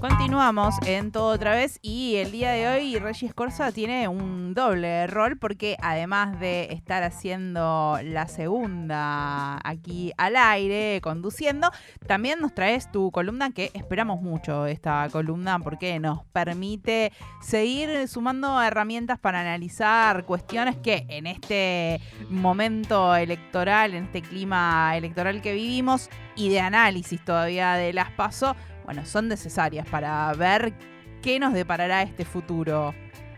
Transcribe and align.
Continuamos 0.00 0.76
en 0.86 1.10
todo 1.10 1.34
otra 1.34 1.56
vez 1.56 1.80
y 1.82 2.16
el 2.16 2.30
día 2.30 2.52
de 2.52 2.68
hoy 2.68 2.98
Regis 3.00 3.34
Corsa 3.34 3.72
tiene 3.72 4.06
un 4.06 4.54
doble 4.54 5.08
rol 5.08 5.36
porque 5.36 5.76
además 5.82 6.38
de 6.38 6.72
estar 6.72 7.02
haciendo 7.02 7.98
la 8.04 8.28
segunda 8.28 9.58
aquí 9.64 10.12
al 10.16 10.36
aire, 10.36 11.00
conduciendo, 11.02 11.72
también 12.06 12.38
nos 12.40 12.54
traes 12.54 12.92
tu 12.92 13.10
columna 13.10 13.50
que 13.50 13.72
esperamos 13.74 14.22
mucho 14.22 14.66
esta 14.66 15.08
columna 15.10 15.58
porque 15.58 15.98
nos 15.98 16.24
permite 16.26 17.12
seguir 17.40 18.06
sumando 18.06 18.62
herramientas 18.62 19.18
para 19.18 19.40
analizar 19.40 20.24
cuestiones 20.26 20.76
que 20.76 21.06
en 21.08 21.26
este 21.26 22.00
momento 22.30 23.16
electoral, 23.16 23.94
en 23.94 24.04
este 24.04 24.22
clima 24.22 24.96
electoral 24.96 25.42
que 25.42 25.54
vivimos 25.54 26.08
y 26.36 26.50
de 26.50 26.60
análisis 26.60 27.24
todavía 27.24 27.72
de 27.72 27.92
las 27.92 28.12
pasos 28.12 28.54
bueno, 28.88 29.04
son 29.04 29.28
necesarias 29.28 29.86
para 29.86 30.32
ver 30.32 30.72
qué 31.20 31.38
nos 31.38 31.52
deparará 31.52 32.00
este 32.00 32.24
futuro. 32.24 32.94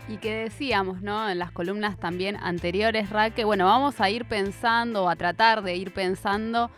Y 0.09 0.18
que 0.18 0.32
decíamos, 0.32 1.02
¿no? 1.02 1.28
En 1.28 1.40
las 1.40 1.50
columnas 1.50 1.98
también 1.98 2.36
anteriores, 2.36 3.10
Raque, 3.10 3.42
bueno, 3.42 3.64
vamos 3.64 4.00
a 4.00 4.09
ir 4.10 4.26
pensando, 4.26 5.06
o 5.06 5.09
a 5.09 5.16
tratar 5.16 5.64
de 5.64 5.74
ir 5.74 5.92
pensando 5.92 6.70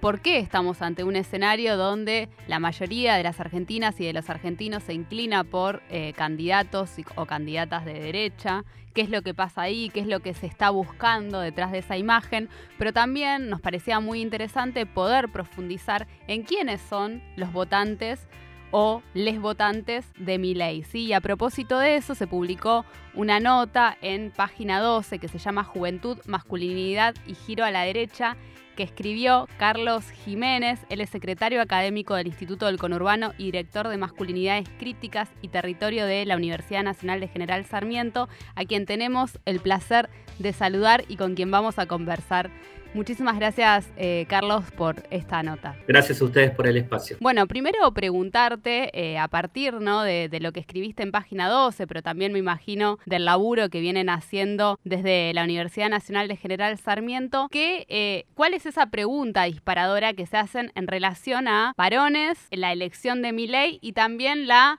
por 0.00 0.20
qué 0.20 0.38
estamos 0.38 0.82
ante 0.82 1.04
un 1.04 1.16
escenario 1.16 1.76
donde 1.76 2.28
la 2.46 2.58
mayoría 2.58 3.16
de 3.16 3.22
las 3.22 3.40
argentinas 3.40 4.00
y 4.00 4.06
de 4.06 4.12
los 4.12 4.30
argentinos 4.30 4.84
se 4.84 4.94
inclina 4.94 5.44
por 5.44 5.82
eh, 5.90 6.12
candidatos 6.16 6.92
o 7.16 7.26
candidatas 7.26 7.84
de 7.84 7.94
derecha, 7.94 8.64
qué 8.94 9.02
es 9.02 9.10
lo 9.10 9.22
que 9.22 9.34
pasa 9.34 9.62
ahí, 9.62 9.90
qué 9.90 10.00
es 10.00 10.06
lo 10.06 10.20
que 10.20 10.34
se 10.34 10.46
está 10.46 10.70
buscando 10.70 11.40
detrás 11.40 11.72
de 11.72 11.78
esa 11.78 11.96
imagen, 11.96 12.48
pero 12.78 12.92
también 12.92 13.48
nos 13.48 13.60
parecía 13.60 14.00
muy 14.00 14.20
interesante 14.20 14.86
poder 14.86 15.30
profundizar 15.30 16.06
en 16.26 16.42
quiénes 16.42 16.80
son 16.80 17.22
los 17.36 17.52
votantes 17.52 18.28
o 18.70 19.02
les 19.14 19.40
votantes 19.40 20.06
de 20.18 20.38
mi 20.38 20.54
ley. 20.54 20.82
¿sí? 20.82 21.06
Y 21.06 21.12
a 21.12 21.20
propósito 21.20 21.78
de 21.78 21.96
eso, 21.96 22.14
se 22.14 22.26
publicó 22.26 22.84
una 23.14 23.40
nota 23.40 23.96
en 24.02 24.30
página 24.30 24.80
12 24.80 25.18
que 25.18 25.28
se 25.28 25.38
llama 25.38 25.64
Juventud, 25.64 26.18
Masculinidad 26.26 27.14
y 27.26 27.34
Giro 27.34 27.64
a 27.64 27.70
la 27.70 27.82
Derecha, 27.82 28.36
que 28.78 28.84
escribió 28.84 29.48
Carlos 29.58 30.08
Jiménez, 30.24 30.78
él 30.88 31.00
es 31.00 31.10
secretario 31.10 31.60
académico 31.60 32.14
del 32.14 32.28
Instituto 32.28 32.66
del 32.66 32.78
Conurbano 32.78 33.32
y 33.36 33.46
director 33.46 33.88
de 33.88 33.96
Masculinidades 33.96 34.68
Críticas 34.78 35.28
y 35.42 35.48
Territorio 35.48 36.06
de 36.06 36.24
la 36.24 36.36
Universidad 36.36 36.84
Nacional 36.84 37.18
de 37.18 37.26
General 37.26 37.64
Sarmiento, 37.64 38.28
a 38.54 38.64
quien 38.64 38.86
tenemos 38.86 39.40
el 39.46 39.58
placer 39.58 40.08
de 40.38 40.52
saludar 40.52 41.04
y 41.08 41.16
con 41.16 41.34
quien 41.34 41.50
vamos 41.50 41.80
a 41.80 41.86
conversar 41.86 42.52
Muchísimas 42.94 43.36
gracias, 43.36 43.90
eh, 43.98 44.24
Carlos, 44.28 44.64
por 44.76 44.96
esta 45.10 45.42
nota. 45.42 45.76
Gracias 45.86 46.22
a 46.22 46.24
ustedes 46.24 46.50
por 46.52 46.66
el 46.66 46.78
espacio. 46.78 47.18
Bueno, 47.20 47.46
primero 47.46 47.92
preguntarte, 47.92 48.90
eh, 48.98 49.18
a 49.18 49.28
partir 49.28 49.74
¿no? 49.74 50.02
de, 50.02 50.30
lo 50.40 50.52
que 50.52 50.60
escribiste 50.60 51.02
en 51.02 51.12
página 51.12 51.48
12, 51.48 51.86
pero 51.86 52.02
también 52.02 52.32
me 52.32 52.38
imagino 52.38 52.98
del 53.04 53.26
laburo 53.26 53.68
que 53.68 53.80
vienen 53.80 54.08
haciendo 54.08 54.78
desde 54.84 55.34
la 55.34 55.44
Universidad 55.44 55.90
Nacional 55.90 56.28
de 56.28 56.36
General 56.36 56.78
Sarmiento, 56.78 57.48
que, 57.50 57.84
eh, 57.88 58.24
¿cuál 58.34 58.54
es 58.54 58.64
esa 58.64 58.86
pregunta 58.86 59.44
disparadora 59.44 60.14
que 60.14 60.24
se 60.24 60.38
hacen 60.38 60.72
en 60.74 60.86
relación 60.86 61.46
a 61.46 61.74
varones, 61.76 62.38
la 62.50 62.72
elección 62.72 63.20
de 63.20 63.32
mi 63.32 63.46
ley 63.46 63.78
y 63.82 63.92
también 63.92 64.46
la 64.46 64.78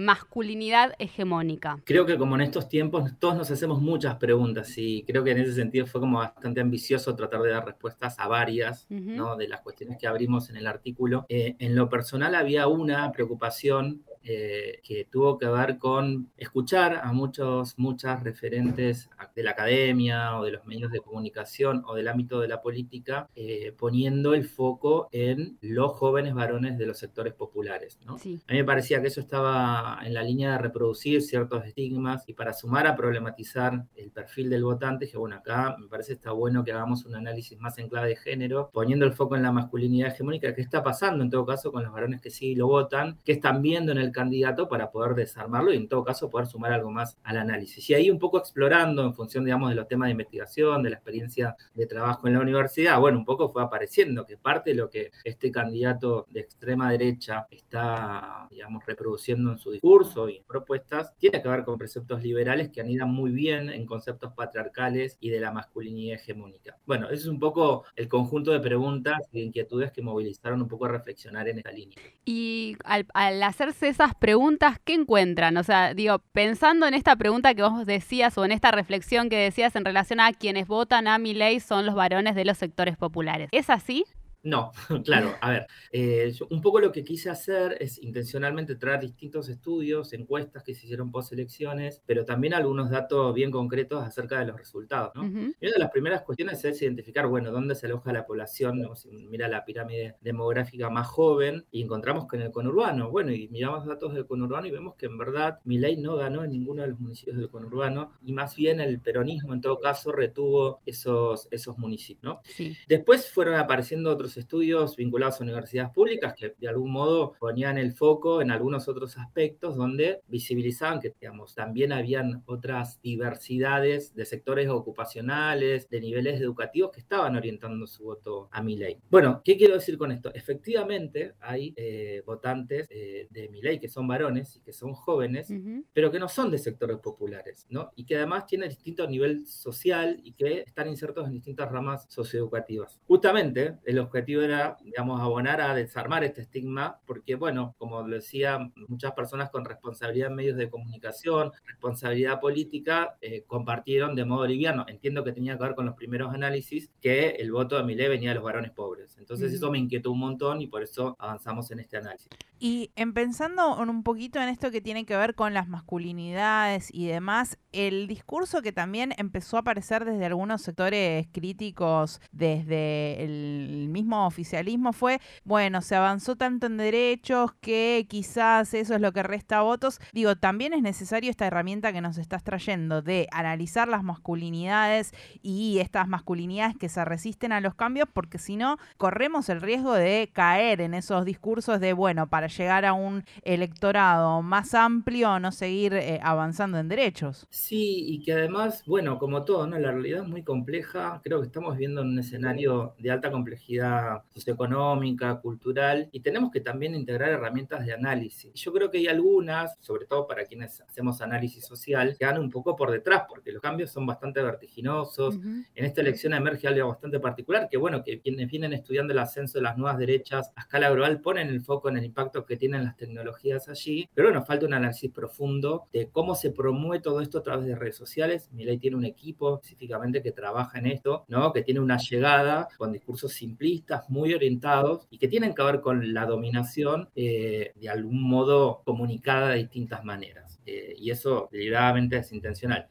masculinidad 0.00 0.94
hegemónica? 0.98 1.78
Creo 1.84 2.06
que 2.06 2.16
como 2.16 2.36
en 2.36 2.42
estos 2.42 2.68
tiempos 2.68 3.10
todos 3.18 3.36
nos 3.36 3.50
hacemos 3.50 3.80
muchas 3.80 4.16
preguntas 4.16 4.72
y 4.76 5.02
creo 5.02 5.24
que 5.24 5.32
en 5.32 5.38
ese 5.38 5.54
sentido 5.54 5.86
fue 5.86 6.00
como 6.00 6.18
bastante 6.18 6.60
ambicioso 6.60 7.14
tratar 7.16 7.39
de 7.42 7.52
dar 7.52 7.66
respuestas 7.66 8.18
a 8.18 8.28
varias 8.28 8.86
¿no? 8.88 9.36
de 9.36 9.48
las 9.48 9.60
cuestiones 9.60 9.98
que 9.98 10.06
abrimos 10.06 10.50
en 10.50 10.56
el 10.56 10.66
artículo. 10.66 11.26
Eh, 11.28 11.56
en 11.58 11.74
lo 11.74 11.88
personal 11.88 12.34
había 12.34 12.66
una 12.68 13.10
preocupación 13.12 14.04
eh, 14.22 14.80
que 14.84 15.06
tuvo 15.10 15.38
que 15.38 15.46
ver 15.46 15.78
con 15.78 16.30
escuchar 16.36 17.00
a 17.02 17.12
muchos, 17.12 17.78
muchas 17.78 18.22
referentes 18.22 19.08
de 19.34 19.42
la 19.42 19.52
academia 19.52 20.38
o 20.38 20.44
de 20.44 20.52
los 20.52 20.66
medios 20.66 20.92
de 20.92 21.00
comunicación 21.00 21.82
o 21.86 21.94
del 21.94 22.08
ámbito 22.08 22.40
de 22.40 22.48
la 22.48 22.60
política, 22.60 23.28
eh, 23.34 23.74
poniendo 23.78 24.34
el 24.34 24.44
foco 24.44 25.08
en 25.12 25.58
los 25.60 25.92
jóvenes 25.92 26.34
varones 26.34 26.76
de 26.78 26.86
los 26.86 26.98
sectores 26.98 27.34
populares. 27.34 27.98
¿no? 28.04 28.14
A 28.14 28.18
mí 28.24 28.40
me 28.48 28.64
parecía 28.64 29.00
que 29.00 29.08
eso 29.08 29.20
estaba 29.20 29.98
en 30.04 30.14
la 30.14 30.22
línea 30.22 30.52
de 30.52 30.58
reproducir 30.58 31.22
ciertos 31.22 31.64
estigmas 31.64 32.28
y 32.28 32.34
para 32.34 32.52
sumar 32.52 32.86
a 32.86 32.96
problematizar 32.96 33.84
el 33.96 34.10
perfil 34.10 34.50
del 34.50 34.64
votante, 34.64 35.08
que 35.08 35.16
bueno, 35.16 35.36
acá 35.36 35.76
me 35.78 35.88
parece 35.88 36.12
está 36.14 36.32
bueno 36.32 36.64
que 36.64 36.72
hagamos 36.72 37.04
un 37.04 37.14
análisis 37.14 37.58
más 37.58 37.78
en 37.78 37.88
clave 37.88 38.08
de 38.08 38.16
género, 38.16 38.70
poniendo 38.72 39.06
el 39.06 39.12
foco 39.12 39.36
en 39.36 39.42
la 39.42 39.52
masculinidad 39.52 40.12
hegemónica, 40.12 40.54
que 40.54 40.62
está 40.62 40.82
pasando 40.82 41.24
en 41.24 41.30
todo 41.30 41.46
caso 41.46 41.72
con 41.72 41.82
los 41.82 41.92
varones 41.92 42.20
que 42.20 42.30
sí 42.30 42.54
lo 42.54 42.66
votan, 42.66 43.18
que 43.24 43.32
están 43.32 43.62
viendo 43.62 43.92
en 43.92 43.98
el 43.98 44.09
candidato 44.12 44.68
para 44.68 44.90
poder 44.90 45.14
desarmarlo 45.14 45.72
y 45.72 45.76
en 45.76 45.88
todo 45.88 46.04
caso 46.04 46.30
poder 46.30 46.46
sumar 46.46 46.72
algo 46.72 46.90
más 46.90 47.18
al 47.22 47.36
análisis. 47.36 47.88
Y 47.90 47.94
ahí 47.94 48.10
un 48.10 48.18
poco 48.18 48.38
explorando 48.38 49.04
en 49.04 49.14
función, 49.14 49.44
digamos, 49.44 49.70
de 49.70 49.76
los 49.76 49.88
temas 49.88 50.08
de 50.08 50.12
investigación, 50.12 50.82
de 50.82 50.90
la 50.90 50.96
experiencia 50.96 51.56
de 51.74 51.86
trabajo 51.86 52.26
en 52.26 52.34
la 52.34 52.40
universidad, 52.40 52.98
bueno, 53.00 53.18
un 53.18 53.24
poco 53.24 53.48
fue 53.48 53.62
apareciendo 53.62 54.26
que 54.26 54.36
parte 54.36 54.70
de 54.70 54.76
lo 54.76 54.90
que 54.90 55.10
este 55.24 55.50
candidato 55.50 56.26
de 56.30 56.40
extrema 56.40 56.90
derecha 56.90 57.46
está, 57.50 58.46
digamos, 58.50 58.84
reproduciendo 58.86 59.52
en 59.52 59.58
su 59.58 59.70
discurso 59.70 60.28
y 60.28 60.42
propuestas, 60.46 61.16
tiene 61.18 61.42
que 61.42 61.48
ver 61.48 61.64
con 61.64 61.78
preceptos 61.78 62.22
liberales 62.22 62.70
que 62.70 62.80
anidan 62.80 63.10
muy 63.10 63.30
bien 63.30 63.70
en 63.70 63.86
conceptos 63.86 64.32
patriarcales 64.32 65.16
y 65.20 65.30
de 65.30 65.40
la 65.40 65.52
masculinidad 65.52 66.16
hegemónica. 66.16 66.78
Bueno, 66.86 67.06
ese 67.06 67.22
es 67.22 67.26
un 67.26 67.38
poco 67.38 67.84
el 67.96 68.08
conjunto 68.08 68.52
de 68.52 68.60
preguntas 68.60 69.18
e 69.32 69.40
inquietudes 69.40 69.92
que 69.92 70.02
movilizaron 70.02 70.62
un 70.62 70.68
poco 70.68 70.86
a 70.86 70.88
reflexionar 70.88 71.48
en 71.48 71.58
esta 71.58 71.72
línea. 71.72 71.98
Y 72.24 72.76
al, 72.84 73.06
al 73.14 73.42
hacerse 73.42 73.88
esas 74.00 74.14
preguntas, 74.14 74.78
¿qué 74.82 74.94
encuentran? 74.94 75.58
O 75.58 75.62
sea, 75.62 75.92
digo, 75.92 76.20
pensando 76.32 76.86
en 76.86 76.94
esta 76.94 77.16
pregunta 77.16 77.54
que 77.54 77.62
vos 77.62 77.84
decías 77.84 78.38
o 78.38 78.46
en 78.46 78.52
esta 78.52 78.70
reflexión 78.70 79.28
que 79.28 79.36
decías 79.36 79.76
en 79.76 79.84
relación 79.84 80.20
a 80.20 80.32
quienes 80.32 80.66
votan 80.68 81.06
a 81.06 81.18
mi 81.18 81.34
ley 81.34 81.60
son 81.60 81.84
los 81.84 81.94
varones 81.94 82.34
de 82.34 82.46
los 82.46 82.56
sectores 82.56 82.96
populares. 82.96 83.50
¿Es 83.52 83.68
así? 83.68 84.06
No, 84.42 84.72
claro, 85.04 85.34
a 85.40 85.50
ver, 85.50 85.66
eh, 85.92 86.32
un 86.48 86.62
poco 86.62 86.80
lo 86.80 86.92
que 86.92 87.04
quise 87.04 87.28
hacer 87.28 87.76
es 87.80 88.02
intencionalmente 88.02 88.76
traer 88.76 89.00
distintos 89.00 89.48
estudios, 89.48 90.12
encuestas 90.12 90.62
que 90.62 90.74
se 90.74 90.86
hicieron 90.86 91.10
post 91.10 91.32
elecciones, 91.32 92.02
pero 92.06 92.24
también 92.24 92.54
algunos 92.54 92.90
datos 92.90 93.34
bien 93.34 93.50
concretos 93.50 94.02
acerca 94.02 94.38
de 94.38 94.46
los 94.46 94.56
resultados. 94.56 95.12
¿no? 95.14 95.22
una 95.22 95.52
de 95.60 95.78
las 95.78 95.90
primeras 95.90 96.22
cuestiones 96.22 96.64
es 96.64 96.80
identificar, 96.82 97.26
bueno, 97.26 97.50
dónde 97.50 97.74
se 97.74 97.86
aloja 97.86 98.12
la 98.12 98.26
población, 98.26 98.80
¿no? 98.80 98.96
si 98.96 99.10
mira 99.10 99.48
la 99.48 99.64
pirámide 99.64 100.16
demográfica 100.20 100.88
más 100.88 101.06
joven, 101.06 101.66
y 101.70 101.82
encontramos 101.82 102.26
que 102.26 102.36
en 102.36 102.42
el 102.42 102.50
conurbano, 102.50 103.10
bueno, 103.10 103.32
y 103.32 103.48
miramos 103.48 103.84
datos 103.86 104.14
del 104.14 104.26
conurbano 104.26 104.66
y 104.66 104.70
vemos 104.70 104.94
que 104.94 105.06
en 105.06 105.18
verdad 105.18 105.58
mi 105.64 105.78
ley 105.78 105.96
no 105.96 106.16
ganó 106.16 106.44
en 106.44 106.50
ninguno 106.50 106.82
de 106.82 106.88
los 106.88 107.00
municipios 107.00 107.36
del 107.36 107.50
conurbano, 107.50 108.12
y 108.24 108.32
más 108.32 108.56
bien 108.56 108.80
el 108.80 109.00
peronismo 109.00 109.52
en 109.52 109.60
todo 109.60 109.80
caso 109.80 110.12
retuvo 110.12 110.80
esos, 110.86 111.48
esos 111.50 111.76
municipios. 111.76 112.22
¿no? 112.22 112.40
Después 112.88 113.30
fueron 113.30 113.56
apareciendo 113.56 114.10
otros 114.10 114.29
estudios 114.36 114.96
vinculados 114.96 115.40
a 115.40 115.44
universidades 115.44 115.92
públicas 115.92 116.34
que 116.36 116.54
de 116.58 116.68
algún 116.68 116.92
modo 116.92 117.34
ponían 117.38 117.78
el 117.78 117.92
foco 117.92 118.42
en 118.42 118.50
algunos 118.50 118.88
otros 118.88 119.16
aspectos 119.18 119.76
donde 119.76 120.20
visibilizaban 120.28 121.00
que 121.00 121.14
digamos, 121.20 121.54
también 121.54 121.92
habían 121.92 122.42
otras 122.46 123.00
diversidades 123.02 124.14
de 124.14 124.24
sectores 124.24 124.68
ocupacionales, 124.68 125.88
de 125.88 126.00
niveles 126.00 126.40
educativos 126.40 126.90
que 126.92 127.00
estaban 127.00 127.36
orientando 127.36 127.86
su 127.86 128.04
voto 128.04 128.48
a 128.52 128.62
mi 128.62 128.76
ley. 128.76 128.98
Bueno, 129.10 129.42
¿qué 129.44 129.56
quiero 129.56 129.74
decir 129.74 129.98
con 129.98 130.12
esto? 130.12 130.32
Efectivamente 130.34 131.34
hay 131.40 131.74
eh, 131.76 132.22
votantes 132.24 132.86
eh, 132.90 133.28
de 133.30 133.48
mi 133.48 133.60
ley 133.60 133.78
que 133.78 133.88
son 133.88 134.06
varones 134.06 134.56
y 134.56 134.60
que 134.60 134.72
son 134.72 134.94
jóvenes, 134.94 135.52
pero 135.92 136.10
que 136.10 136.18
no 136.18 136.28
son 136.28 136.50
de 136.50 136.58
sectores 136.58 136.98
populares, 136.98 137.66
¿no? 137.70 137.90
Y 137.96 138.04
que 138.04 138.16
además 138.16 138.46
tienen 138.46 138.68
distinto 138.68 139.06
nivel 139.06 139.46
social 139.46 140.20
y 140.22 140.32
que 140.32 140.60
están 140.60 140.88
insertos 140.88 141.26
en 141.26 141.32
distintas 141.32 141.70
ramas 141.70 142.06
socioeducativas. 142.08 143.00
Justamente 143.06 143.78
el 143.84 143.98
objetivo 143.98 144.19
era, 144.28 144.76
digamos, 144.82 145.20
abonar 145.20 145.60
a 145.60 145.74
desarmar 145.74 146.24
este 146.24 146.42
estigma, 146.42 146.98
porque, 147.06 147.34
bueno, 147.34 147.74
como 147.78 148.06
lo 148.06 148.16
decía, 148.16 148.70
muchas 148.88 149.12
personas 149.12 149.50
con 149.50 149.64
responsabilidad 149.64 150.30
en 150.30 150.36
medios 150.36 150.56
de 150.56 150.70
comunicación, 150.70 151.52
responsabilidad 151.66 152.40
política, 152.40 153.16
eh, 153.20 153.44
compartieron 153.46 154.14
de 154.14 154.24
modo 154.24 154.46
liviano, 154.46 154.84
entiendo 154.88 155.24
que 155.24 155.32
tenía 155.32 155.56
que 155.56 155.64
ver 155.64 155.74
con 155.74 155.86
los 155.86 155.94
primeros 155.94 156.32
análisis, 156.34 156.90
que 157.00 157.30
el 157.30 157.52
voto 157.52 157.76
de 157.76 157.84
Milei 157.84 158.08
venía 158.08 158.30
de 158.30 158.36
los 158.36 158.44
varones 158.44 158.70
pobres. 158.70 159.16
Entonces 159.18 159.52
eso 159.52 159.70
me 159.70 159.78
inquietó 159.78 160.10
un 160.10 160.20
montón 160.20 160.60
y 160.60 160.66
por 160.66 160.82
eso 160.82 161.16
avanzamos 161.18 161.70
en 161.70 161.80
este 161.80 161.96
análisis. 161.96 162.28
Y 162.62 162.90
en 162.94 163.14
pensando 163.14 163.78
un 163.78 164.02
poquito 164.02 164.38
en 164.38 164.50
esto 164.50 164.70
que 164.70 164.82
tiene 164.82 165.06
que 165.06 165.16
ver 165.16 165.34
con 165.34 165.54
las 165.54 165.66
masculinidades 165.66 166.90
y 166.92 167.06
demás, 167.06 167.58
el 167.72 168.06
discurso 168.06 168.60
que 168.60 168.70
también 168.70 169.14
empezó 169.16 169.56
a 169.56 169.60
aparecer 169.60 170.04
desde 170.04 170.26
algunos 170.26 170.60
sectores 170.60 171.26
críticos, 171.32 172.20
desde 172.32 173.24
el 173.24 173.88
mismo 173.88 174.09
oficialismo 174.12 174.92
fue, 174.92 175.20
bueno, 175.44 175.82
se 175.82 175.96
avanzó 175.96 176.36
tanto 176.36 176.66
en 176.66 176.76
derechos 176.76 177.52
que 177.60 178.06
quizás 178.08 178.74
eso 178.74 178.94
es 178.94 179.00
lo 179.00 179.12
que 179.12 179.22
resta 179.22 179.62
votos. 179.62 180.00
Digo, 180.12 180.36
también 180.36 180.72
es 180.72 180.82
necesario 180.82 181.30
esta 181.30 181.46
herramienta 181.46 181.92
que 181.92 182.00
nos 182.00 182.18
estás 182.18 182.44
trayendo 182.44 183.02
de 183.02 183.28
analizar 183.32 183.88
las 183.88 184.02
masculinidades 184.02 185.12
y 185.42 185.78
estas 185.78 186.08
masculinidades 186.08 186.76
que 186.76 186.88
se 186.88 187.04
resisten 187.04 187.52
a 187.52 187.60
los 187.60 187.74
cambios, 187.74 188.08
porque 188.12 188.38
si 188.38 188.56
no, 188.56 188.76
corremos 188.96 189.48
el 189.48 189.60
riesgo 189.60 189.94
de 189.94 190.30
caer 190.32 190.80
en 190.80 190.94
esos 190.94 191.24
discursos 191.24 191.80
de, 191.80 191.92
bueno, 191.92 192.28
para 192.28 192.46
llegar 192.46 192.84
a 192.84 192.92
un 192.92 193.24
electorado 193.42 194.42
más 194.42 194.74
amplio, 194.74 195.38
no 195.40 195.52
seguir 195.52 195.94
eh, 195.94 196.20
avanzando 196.22 196.78
en 196.78 196.88
derechos. 196.88 197.46
Sí, 197.50 198.04
y 198.08 198.22
que 198.22 198.32
además, 198.32 198.82
bueno, 198.86 199.18
como 199.18 199.44
todo, 199.44 199.66
¿no? 199.66 199.78
La 199.78 199.92
realidad 199.92 200.22
es 200.22 200.28
muy 200.28 200.42
compleja. 200.42 201.20
Creo 201.22 201.40
que 201.40 201.46
estamos 201.46 201.76
viendo 201.76 202.02
un 202.02 202.18
escenario 202.18 202.94
de 202.98 203.10
alta 203.10 203.30
complejidad 203.30 203.99
socioeconómica, 204.30 205.40
cultural, 205.40 206.08
y 206.12 206.20
tenemos 206.20 206.50
que 206.50 206.60
también 206.60 206.94
integrar 206.94 207.30
herramientas 207.30 207.84
de 207.84 207.92
análisis. 207.92 208.52
Yo 208.54 208.72
creo 208.72 208.90
que 208.90 208.98
hay 208.98 209.06
algunas, 209.06 209.76
sobre 209.80 210.06
todo 210.06 210.26
para 210.26 210.44
quienes 210.44 210.80
hacemos 210.80 211.20
análisis 211.20 211.64
social, 211.64 212.16
que 212.18 212.24
van 212.24 212.38
un 212.38 212.50
poco 212.50 212.76
por 212.76 212.90
detrás, 212.90 213.24
porque 213.28 213.52
los 213.52 213.62
cambios 213.62 213.90
son 213.90 214.06
bastante 214.06 214.42
vertiginosos. 214.42 215.36
En 215.36 215.84
esta 215.84 216.00
elección 216.00 216.32
emerge 216.34 216.68
algo 216.68 216.88
bastante 216.88 217.20
particular, 217.20 217.68
que 217.70 217.76
bueno, 217.76 218.02
que 218.02 218.20
quienes 218.20 218.50
vienen 218.50 218.72
estudiando 218.72 219.12
el 219.12 219.18
ascenso 219.18 219.58
de 219.58 219.62
las 219.62 219.76
nuevas 219.76 219.98
derechas 219.98 220.50
a 220.56 220.60
escala 220.60 220.90
global 220.90 221.20
ponen 221.20 221.48
el 221.48 221.60
foco 221.60 221.88
en 221.88 221.98
el 221.98 222.04
impacto 222.04 222.44
que 222.44 222.56
tienen 222.56 222.84
las 222.84 222.96
tecnologías 222.96 223.68
allí, 223.68 224.08
pero 224.14 224.28
bueno, 224.28 224.44
falta 224.44 224.66
un 224.66 224.74
análisis 224.74 225.10
profundo 225.10 225.86
de 225.92 226.08
cómo 226.08 226.34
se 226.34 226.50
promueve 226.50 227.02
todo 227.02 227.20
esto 227.20 227.38
a 227.38 227.42
través 227.42 227.66
de 227.66 227.74
redes 227.74 227.96
sociales. 227.96 228.48
Milei 228.52 228.78
tiene 228.78 228.96
un 228.96 229.04
equipo 229.04 229.56
específicamente 229.56 230.22
que 230.22 230.32
trabaja 230.32 230.78
en 230.78 230.86
esto, 230.86 231.24
¿no? 231.28 231.52
Que 231.52 231.62
tiene 231.62 231.80
una 231.80 231.98
llegada 231.98 232.68
con 232.76 232.92
discursos 232.92 233.32
simplistas, 233.32 233.89
muy 234.08 234.34
orientados 234.34 235.06
y 235.10 235.18
que 235.18 235.28
tienen 235.28 235.54
que 235.54 235.62
ver 235.62 235.80
con 235.80 236.14
la 236.14 236.26
dominación 236.26 237.08
eh, 237.14 237.72
de 237.76 237.88
algún 237.88 238.22
modo 238.22 238.82
comunicada 238.84 239.50
de 239.50 239.58
distintas 239.58 240.04
maneras. 240.04 240.60
Eh, 240.66 240.94
y 240.98 241.10
eso 241.10 241.48
deliberadamente 241.50 242.18
es 242.18 242.32
intencional 242.32 242.88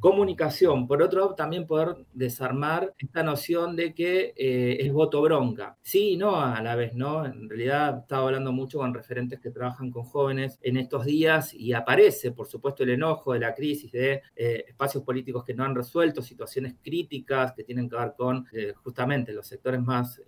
comunicación. 0.00 0.88
Por 0.88 1.02
otro 1.02 1.20
lado, 1.20 1.34
también 1.34 1.66
poder 1.66 1.96
desarmar 2.12 2.94
esta 2.98 3.22
noción 3.22 3.76
de 3.76 3.94
que 3.94 4.32
eh, 4.36 4.78
es 4.80 4.92
voto 4.92 5.20
bronca. 5.22 5.76
Sí 5.82 6.10
y 6.12 6.16
no 6.16 6.40
a 6.40 6.60
la 6.62 6.74
vez, 6.74 6.94
¿no? 6.94 7.26
En 7.26 7.48
realidad 7.48 7.96
he 7.96 8.00
estado 8.00 8.26
hablando 8.26 8.52
mucho 8.52 8.78
con 8.78 8.94
referentes 8.94 9.38
que 9.40 9.50
trabajan 9.50 9.90
con 9.90 10.04
jóvenes 10.04 10.58
en 10.62 10.78
estos 10.78 11.04
días 11.04 11.54
y 11.54 11.72
aparece, 11.72 12.32
por 12.32 12.46
supuesto, 12.46 12.82
el 12.82 12.90
enojo 12.90 13.34
de 13.34 13.40
la 13.40 13.54
crisis 13.54 13.92
de 13.92 14.22
eh, 14.34 14.64
espacios 14.66 15.04
políticos 15.04 15.44
que 15.44 15.54
no 15.54 15.64
han 15.64 15.74
resuelto, 15.74 16.22
situaciones 16.22 16.74
críticas 16.82 17.52
que 17.52 17.64
tienen 17.64 17.88
que 17.88 17.96
ver 17.96 18.14
con 18.16 18.46
eh, 18.52 18.72
justamente 18.82 19.32
los 19.32 19.46
sectores 19.46 19.80
más 19.80 20.20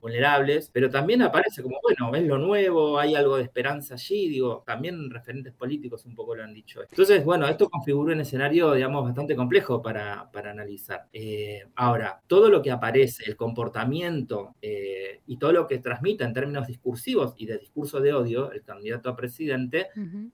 vulnerables, 0.00 0.70
pero 0.72 0.90
también 0.90 1.22
aparece 1.22 1.62
como, 1.62 1.78
bueno, 1.82 2.14
es 2.14 2.24
lo 2.24 2.38
nuevo, 2.38 2.98
hay 2.98 3.14
algo 3.14 3.36
de 3.36 3.44
esperanza 3.44 3.94
allí, 3.94 4.28
digo, 4.28 4.62
también 4.66 5.10
referentes 5.10 5.52
políticos 5.52 6.04
un 6.06 6.14
poco 6.14 6.34
lo 6.34 6.44
han 6.44 6.54
dicho. 6.54 6.82
Entonces, 6.82 7.24
bueno, 7.24 7.46
esto 7.46 7.68
configura 7.68 8.14
un 8.14 8.20
escenario, 8.20 8.72
digamos, 8.74 8.87
bastante 9.04 9.36
complejo 9.36 9.82
para, 9.82 10.30
analizar. 10.32 11.06
Eh, 11.12 11.64
ahora, 11.74 12.20
todo 12.26 12.48
lo 12.48 12.62
que 12.62 12.70
aparece, 12.70 13.24
el 13.26 13.36
comportamiento 13.36 14.54
eh, 14.62 15.20
y 15.26 15.36
todo 15.36 15.52
lo 15.52 15.66
que 15.66 15.78
transmite 15.78 16.24
en 16.24 16.32
términos 16.32 16.66
discursivos 16.66 17.34
y 17.36 17.46
de 17.46 17.58
discurso 17.58 18.00
de 18.00 18.12
odio, 18.12 18.52
el 18.52 18.62
candidato 18.62 19.10
a 19.10 19.16
presidente, 19.16 19.88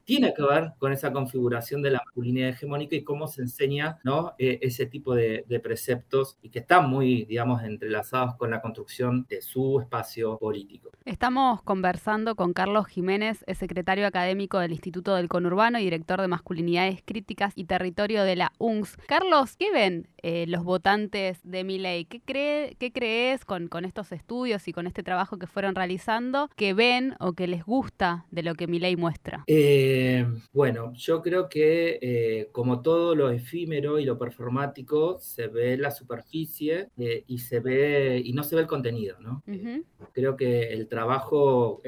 tiene 0.04 0.34
que 0.34 0.42
ver 0.42 0.72
con 0.78 0.92
esa 0.92 1.12
configuración 1.12 1.82
de 1.82 1.90
la 1.90 2.02
masculinidad 2.04 2.50
hegemónica 2.50 2.96
y 2.96 3.02
cómo 3.02 3.26
se 3.26 3.42
enseña 3.42 3.98
¿no? 4.04 4.34
Eh, 4.38 4.58
ese 4.62 4.86
tipo 4.86 5.14
de, 5.14 5.44
de 5.48 5.60
preceptos 5.60 6.38
y 6.42 6.50
que 6.50 6.60
están 6.60 6.88
muy, 6.88 7.24
digamos, 7.24 7.62
entrelazados 7.62 8.36
con 8.36 8.50
la 8.50 8.60
construcción 8.60 9.26
de 9.28 9.40
su 9.40 9.80
espacio 9.80 10.38
político. 10.38 10.90
Estamos 11.04 11.62
conversando 11.62 12.34
con 12.34 12.52
Carlos 12.52 12.86
Jiménez, 12.86 13.44
es 13.46 13.58
secretario 13.58 14.06
académico 14.06 14.58
del 14.58 14.72
Instituto 14.72 15.14
del 15.14 15.28
Conurbano 15.28 15.78
y 15.78 15.84
director 15.84 16.20
de 16.20 16.28
Masculinidades 16.28 17.02
Críticas 17.04 17.52
y 17.56 17.64
Territorio 17.64 18.24
de 18.24 18.36
la 18.36 18.43
UNS. 18.58 18.96
Carlos, 19.06 19.56
¿qué 19.56 19.70
ven 19.72 20.08
eh, 20.26 20.46
los 20.48 20.64
votantes 20.64 21.38
de 21.42 21.64
Miley? 21.64 22.06
¿Qué, 22.06 22.20
cree, 22.20 22.76
qué 22.78 22.92
crees 22.92 23.44
con, 23.44 23.68
con, 23.68 23.84
estos 23.84 24.10
estudios 24.12 24.66
y 24.68 24.72
con 24.72 24.86
este 24.86 25.02
trabajo 25.02 25.38
que 25.38 25.46
fueron 25.46 25.74
realizando 25.74 26.48
que 26.56 26.72
ven 26.72 27.14
o 27.20 27.34
que 27.34 27.46
les 27.46 27.64
gusta 27.64 28.24
de 28.30 28.42
lo 28.42 28.54
que 28.54 28.66
Miley 28.66 28.96
muestra? 28.96 29.44
Eh, 29.46 30.26
bueno, 30.52 30.92
yo 30.94 31.20
creo 31.20 31.48
que 31.48 31.98
eh, 32.00 32.48
como 32.52 32.80
todo 32.80 33.14
lo 33.14 33.30
efímero 33.30 33.98
y 33.98 34.06
lo 34.06 34.18
performático, 34.18 35.18
se 35.20 35.48
ve 35.48 35.76
la 35.76 35.90
superficie 35.90 36.88
y 36.96 37.38
se 37.38 37.60
ve 37.60 38.22
y 38.24 38.32
no 38.32 38.44
se 38.44 38.54
ve 38.54 38.62
el 38.62 38.66
contenido, 38.66 39.18
¿no? 39.20 39.42
creo 40.12 40.36
que 40.36 40.72
el 40.72 40.88
trabajo 40.88 41.82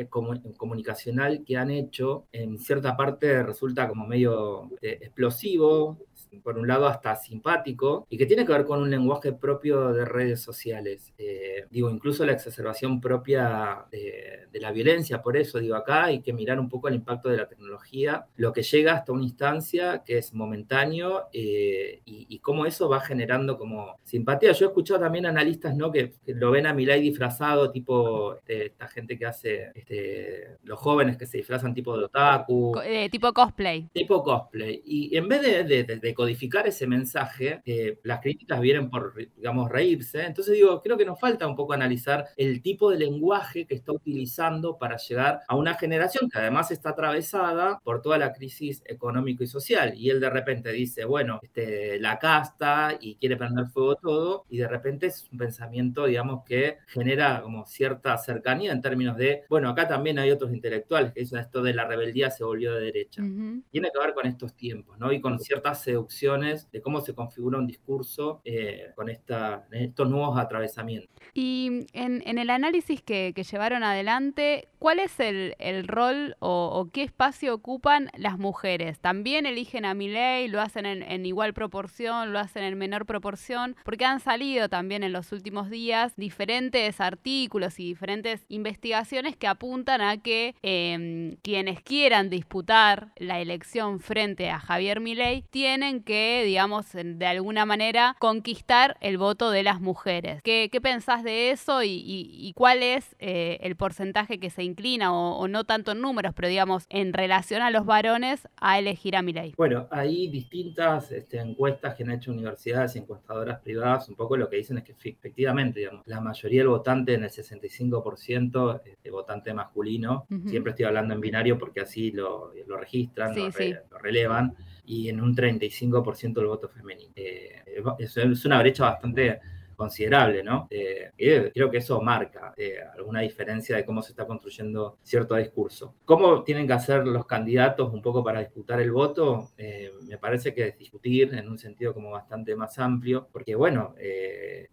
comunicacional 0.56 1.44
que 1.44 1.56
han 1.56 1.70
hecho 1.70 2.26
en 2.32 2.58
cierta 2.58 2.96
parte 2.96 3.42
resulta 3.42 3.88
como 3.88 4.06
medio 4.06 4.70
explosivo, 4.82 5.98
por 6.42 6.58
un 6.58 6.66
lado 6.66 6.86
hasta 6.86 7.16
simpático 7.16 8.06
y 8.08 8.18
que 8.18 8.26
tiene 8.26 8.44
que 8.44 8.52
ver 8.52 8.64
con 8.64 8.80
un 8.80 8.90
lenguaje 8.90 9.32
propio 9.32 9.92
de 9.92 10.04
redes 10.04 10.40
sociales. 10.40 11.12
Eh, 11.18 11.66
digo, 11.70 11.90
incluso 11.90 12.24
la 12.24 12.32
exacerbación 12.32 13.00
propia 13.00 13.84
de, 13.90 14.48
la 14.60 14.72
violencia, 14.72 15.20
por 15.20 15.36
eso 15.36 15.58
digo 15.58 15.76
acá 15.76 16.04
hay 16.04 16.22
que 16.22 16.32
mirar 16.32 16.58
un 16.58 16.70
poco 16.70 16.88
el 16.88 16.94
impacto 16.94 17.28
de 17.28 17.36
la 17.36 17.46
tecnología, 17.46 18.24
lo 18.36 18.54
que 18.54 18.62
llega 18.62 18.94
hasta 18.94 19.12
una 19.12 19.24
instancia 19.24 20.02
que 20.02 20.16
es 20.16 20.32
momentáneo 20.32 21.24
eh, 21.32 22.00
y, 22.06 22.38
cómo 22.38 22.64
eso 22.64 22.88
va 22.88 23.00
generando 23.00 23.58
como 23.58 23.98
simpatía. 24.04 24.52
Yo 24.52 24.66
he 24.66 24.68
escuchado 24.68 25.00
también 25.00 25.26
analistas 25.26 25.74
¿no? 25.74 25.90
que, 25.90 26.12
lo 26.26 26.52
ven 26.52 26.66
a 26.66 26.72
Milay 26.72 27.00
disfrazado, 27.00 27.70
tipo 27.70 28.36
este, 28.36 28.66
esta 28.66 28.86
gente 28.88 29.18
que 29.18 29.26
hace, 29.26 29.72
este, 29.74 30.56
los 30.62 30.78
jóvenes 30.78 31.16
que 31.16 31.26
se 31.26 31.38
disfrazan 31.38 31.74
tipo 31.74 31.96
de 31.98 32.04
otaku. 32.04 32.78
Eh, 32.84 33.08
tipo 33.10 33.32
cosplay. 33.32 33.88
Tipo 33.92 34.22
cosplay. 34.22 34.82
Y 34.86 35.16
en 35.16 35.28
vez 35.28 35.42
de, 35.42 35.64
de, 35.64 35.84
de 35.84 36.14
codificar 36.26 36.66
ese 36.66 36.88
mensaje, 36.88 37.62
eh, 37.64 38.00
las 38.02 38.20
críticas 38.20 38.60
vienen 38.60 38.90
por, 38.90 39.14
digamos, 39.36 39.70
reírse. 39.70 40.24
Entonces 40.24 40.54
digo, 40.54 40.82
creo 40.82 40.96
que 40.96 41.04
nos 41.04 41.20
falta 41.20 41.46
un 41.46 41.54
poco 41.54 41.72
analizar 41.72 42.26
el 42.36 42.62
tipo 42.62 42.90
de 42.90 42.98
lenguaje 42.98 43.64
que 43.64 43.76
está 43.76 43.92
utilizando 43.92 44.76
para 44.76 44.96
llegar 44.96 45.42
a 45.46 45.54
una 45.54 45.74
generación 45.74 46.28
que 46.28 46.38
además 46.38 46.72
está 46.72 46.90
atravesada 46.90 47.78
por 47.84 48.02
toda 48.02 48.18
la 48.18 48.32
crisis 48.32 48.82
económico 48.86 49.44
y 49.44 49.46
social. 49.46 49.94
Y 49.96 50.10
él 50.10 50.18
de 50.18 50.28
repente 50.28 50.72
dice, 50.72 51.04
bueno, 51.04 51.38
este, 51.44 52.00
la 52.00 52.18
casta 52.18 52.98
y 53.00 53.14
quiere 53.14 53.36
prender 53.36 53.66
fuego 53.66 53.94
todo, 53.94 54.46
y 54.50 54.58
de 54.58 54.66
repente 54.66 55.06
es 55.06 55.28
un 55.30 55.38
pensamiento, 55.38 56.06
digamos, 56.06 56.44
que 56.44 56.78
genera 56.88 57.40
como 57.40 57.66
cierta 57.66 58.18
cercanía 58.18 58.72
en 58.72 58.82
términos 58.82 59.16
de, 59.16 59.44
bueno, 59.48 59.68
acá 59.68 59.86
también 59.86 60.18
hay 60.18 60.32
otros 60.32 60.52
intelectuales 60.52 61.12
que 61.12 61.20
dicen 61.20 61.38
esto 61.38 61.62
de 61.62 61.72
la 61.72 61.86
rebeldía 61.86 62.32
se 62.32 62.42
volvió 62.42 62.74
de 62.74 62.80
derecha. 62.80 63.22
Tiene 63.70 63.90
que 63.92 63.98
ver 64.00 64.12
con 64.12 64.26
estos 64.26 64.56
tiempos, 64.56 64.98
¿no? 64.98 65.12
Y 65.12 65.20
con 65.20 65.38
cierta 65.38 65.72
seducción 65.74 66.15
de 66.20 66.80
cómo 66.82 67.00
se 67.00 67.14
configura 67.14 67.58
un 67.58 67.66
discurso 67.66 68.40
eh, 68.44 68.92
con 68.94 69.10
esta, 69.10 69.66
estos 69.70 70.08
nuevos 70.08 70.38
atravesamientos. 70.38 71.10
Y 71.34 71.86
en, 71.92 72.38
el 72.38 72.50
análisis 72.50 73.02
que, 73.02 73.32
llevaron 73.32 73.82
adelante, 73.82 74.68
¿cuál 74.78 74.98
es 74.98 75.20
el, 75.20 75.54
rol 75.86 76.36
o, 76.38 76.88
qué 76.92 77.02
espacio 77.02 77.54
ocupan 77.54 78.10
las 78.16 78.38
mujeres? 78.38 78.98
¿También 78.98 79.44
eligen 79.44 79.84
a 79.84 79.94
mi 79.94 80.08
ley? 80.08 80.48
¿Lo 80.48 80.60
hacen 80.60 80.86
en, 80.86 81.26
igual 81.26 81.52
proporción? 81.52 82.32
¿Lo 82.32 82.38
hacen 82.38 82.64
en 82.64 82.78
menor 82.78 83.04
proporción? 83.04 83.76
Porque 83.84 84.04
han 84.04 84.20
salido 84.20 84.68
también 84.68 85.02
en 85.02 85.12
los 85.12 85.32
últimos 85.32 85.68
días 85.68 86.14
diferentes 86.16 87.00
artículos 87.00 87.78
y 87.78 87.84
diferentes 87.84 88.46
investigaciones 88.48 89.36
que 89.36 89.46
apuntan 89.46 90.00
a 90.00 90.16
que 90.16 90.54
em, 90.62 91.36
quienes 91.42 91.82
quieran 91.82 92.30
disputar 92.30 93.12
la 93.16 93.40
elección 93.40 94.00
frente 94.00 94.48
a 94.50 94.58
Javier 94.58 95.00
Milei 95.00 95.42
tienen 95.50 95.95
que, 96.02 96.42
digamos, 96.44 96.86
de 96.92 97.26
alguna 97.26 97.66
manera 97.66 98.16
conquistar 98.18 98.96
el 99.00 99.18
voto 99.18 99.50
de 99.50 99.62
las 99.62 99.80
mujeres. 99.80 100.40
¿Qué, 100.42 100.68
qué 100.70 100.80
pensás 100.80 101.22
de 101.22 101.50
eso 101.50 101.82
y, 101.82 102.52
cuál 102.54 102.82
es 102.82 103.16
eh, 103.18 103.58
el 103.60 103.76
porcentaje 103.76 104.38
que 104.38 104.50
se 104.50 104.62
inclina, 104.62 105.12
o, 105.12 105.48
no 105.48 105.64
tanto 105.64 105.92
en 105.92 106.00
números, 106.00 106.32
pero 106.34 106.48
digamos, 106.48 106.86
en 106.88 107.12
relación 107.12 107.62
a 107.62 107.70
los 107.70 107.86
varones, 107.86 108.48
a 108.56 108.78
elegir 108.78 109.16
a 109.16 109.22
Milei? 109.22 109.54
Bueno, 109.56 109.88
hay 109.90 110.28
distintas 110.28 111.10
este, 111.12 111.38
encuestas 111.38 111.94
que 111.94 112.02
han 112.02 112.10
hecho 112.10 112.32
universidades 112.32 112.96
y 112.96 113.00
encuestadoras 113.00 113.60
privadas, 113.60 114.08
un 114.08 114.16
poco 114.16 114.36
lo 114.36 114.48
que 114.48 114.56
dicen 114.56 114.78
es 114.78 114.84
que 114.84 114.92
efectivamente, 114.92 115.80
digamos, 115.80 116.06
la 116.06 116.20
mayoría 116.20 116.60
del 116.60 116.68
votante, 116.68 117.14
en 117.14 117.24
el 117.24 117.30
65%, 117.30 118.82
este, 118.84 119.10
votante 119.10 119.52
masculino, 119.52 120.26
siempre 120.46 120.70
estoy 120.70 120.86
hablando 120.86 121.14
en 121.14 121.20
binario 121.20 121.58
porque 121.58 121.80
así 121.80 122.10
lo, 122.10 122.52
registran, 122.78 123.34
lo 123.34 123.98
relevan 123.98 124.56
y 124.86 125.08
en 125.08 125.20
un 125.20 125.34
35% 125.34 126.40
el 126.40 126.46
voto 126.46 126.68
femenino. 126.68 127.12
Eh, 127.16 127.64
es, 127.98 128.44
una 128.44 128.60
brecha 128.60 128.84
bastante 128.84 129.40
considerable, 129.76 130.42
¿no? 130.42 130.66
Eh, 130.70 131.12
creo 131.54 131.70
que 131.70 131.78
eso 131.78 132.00
marca 132.00 132.54
eh, 132.56 132.78
alguna 132.94 133.20
diferencia 133.20 133.76
de 133.76 133.84
cómo 133.84 134.02
se 134.02 134.12
está 134.12 134.26
construyendo 134.26 134.98
cierto 135.02 135.36
discurso. 135.36 135.94
¿Cómo 136.04 136.42
tienen 136.42 136.66
que 136.66 136.72
hacer 136.72 137.06
los 137.06 137.26
candidatos 137.26 137.92
un 137.92 138.02
poco 138.02 138.24
para 138.24 138.40
disputar 138.40 138.80
el 138.80 138.90
voto? 138.90 139.50
Eh, 139.58 139.92
me 140.08 140.18
parece 140.18 140.54
que 140.54 140.68
es 140.68 140.78
discutir 140.78 141.34
en 141.34 141.48
un 141.48 141.58
sentido 141.58 141.94
como 141.94 142.10
bastante 142.10 142.56
más 142.56 142.78
amplio, 142.78 143.28
porque 143.32 143.54
bueno, 143.54 143.94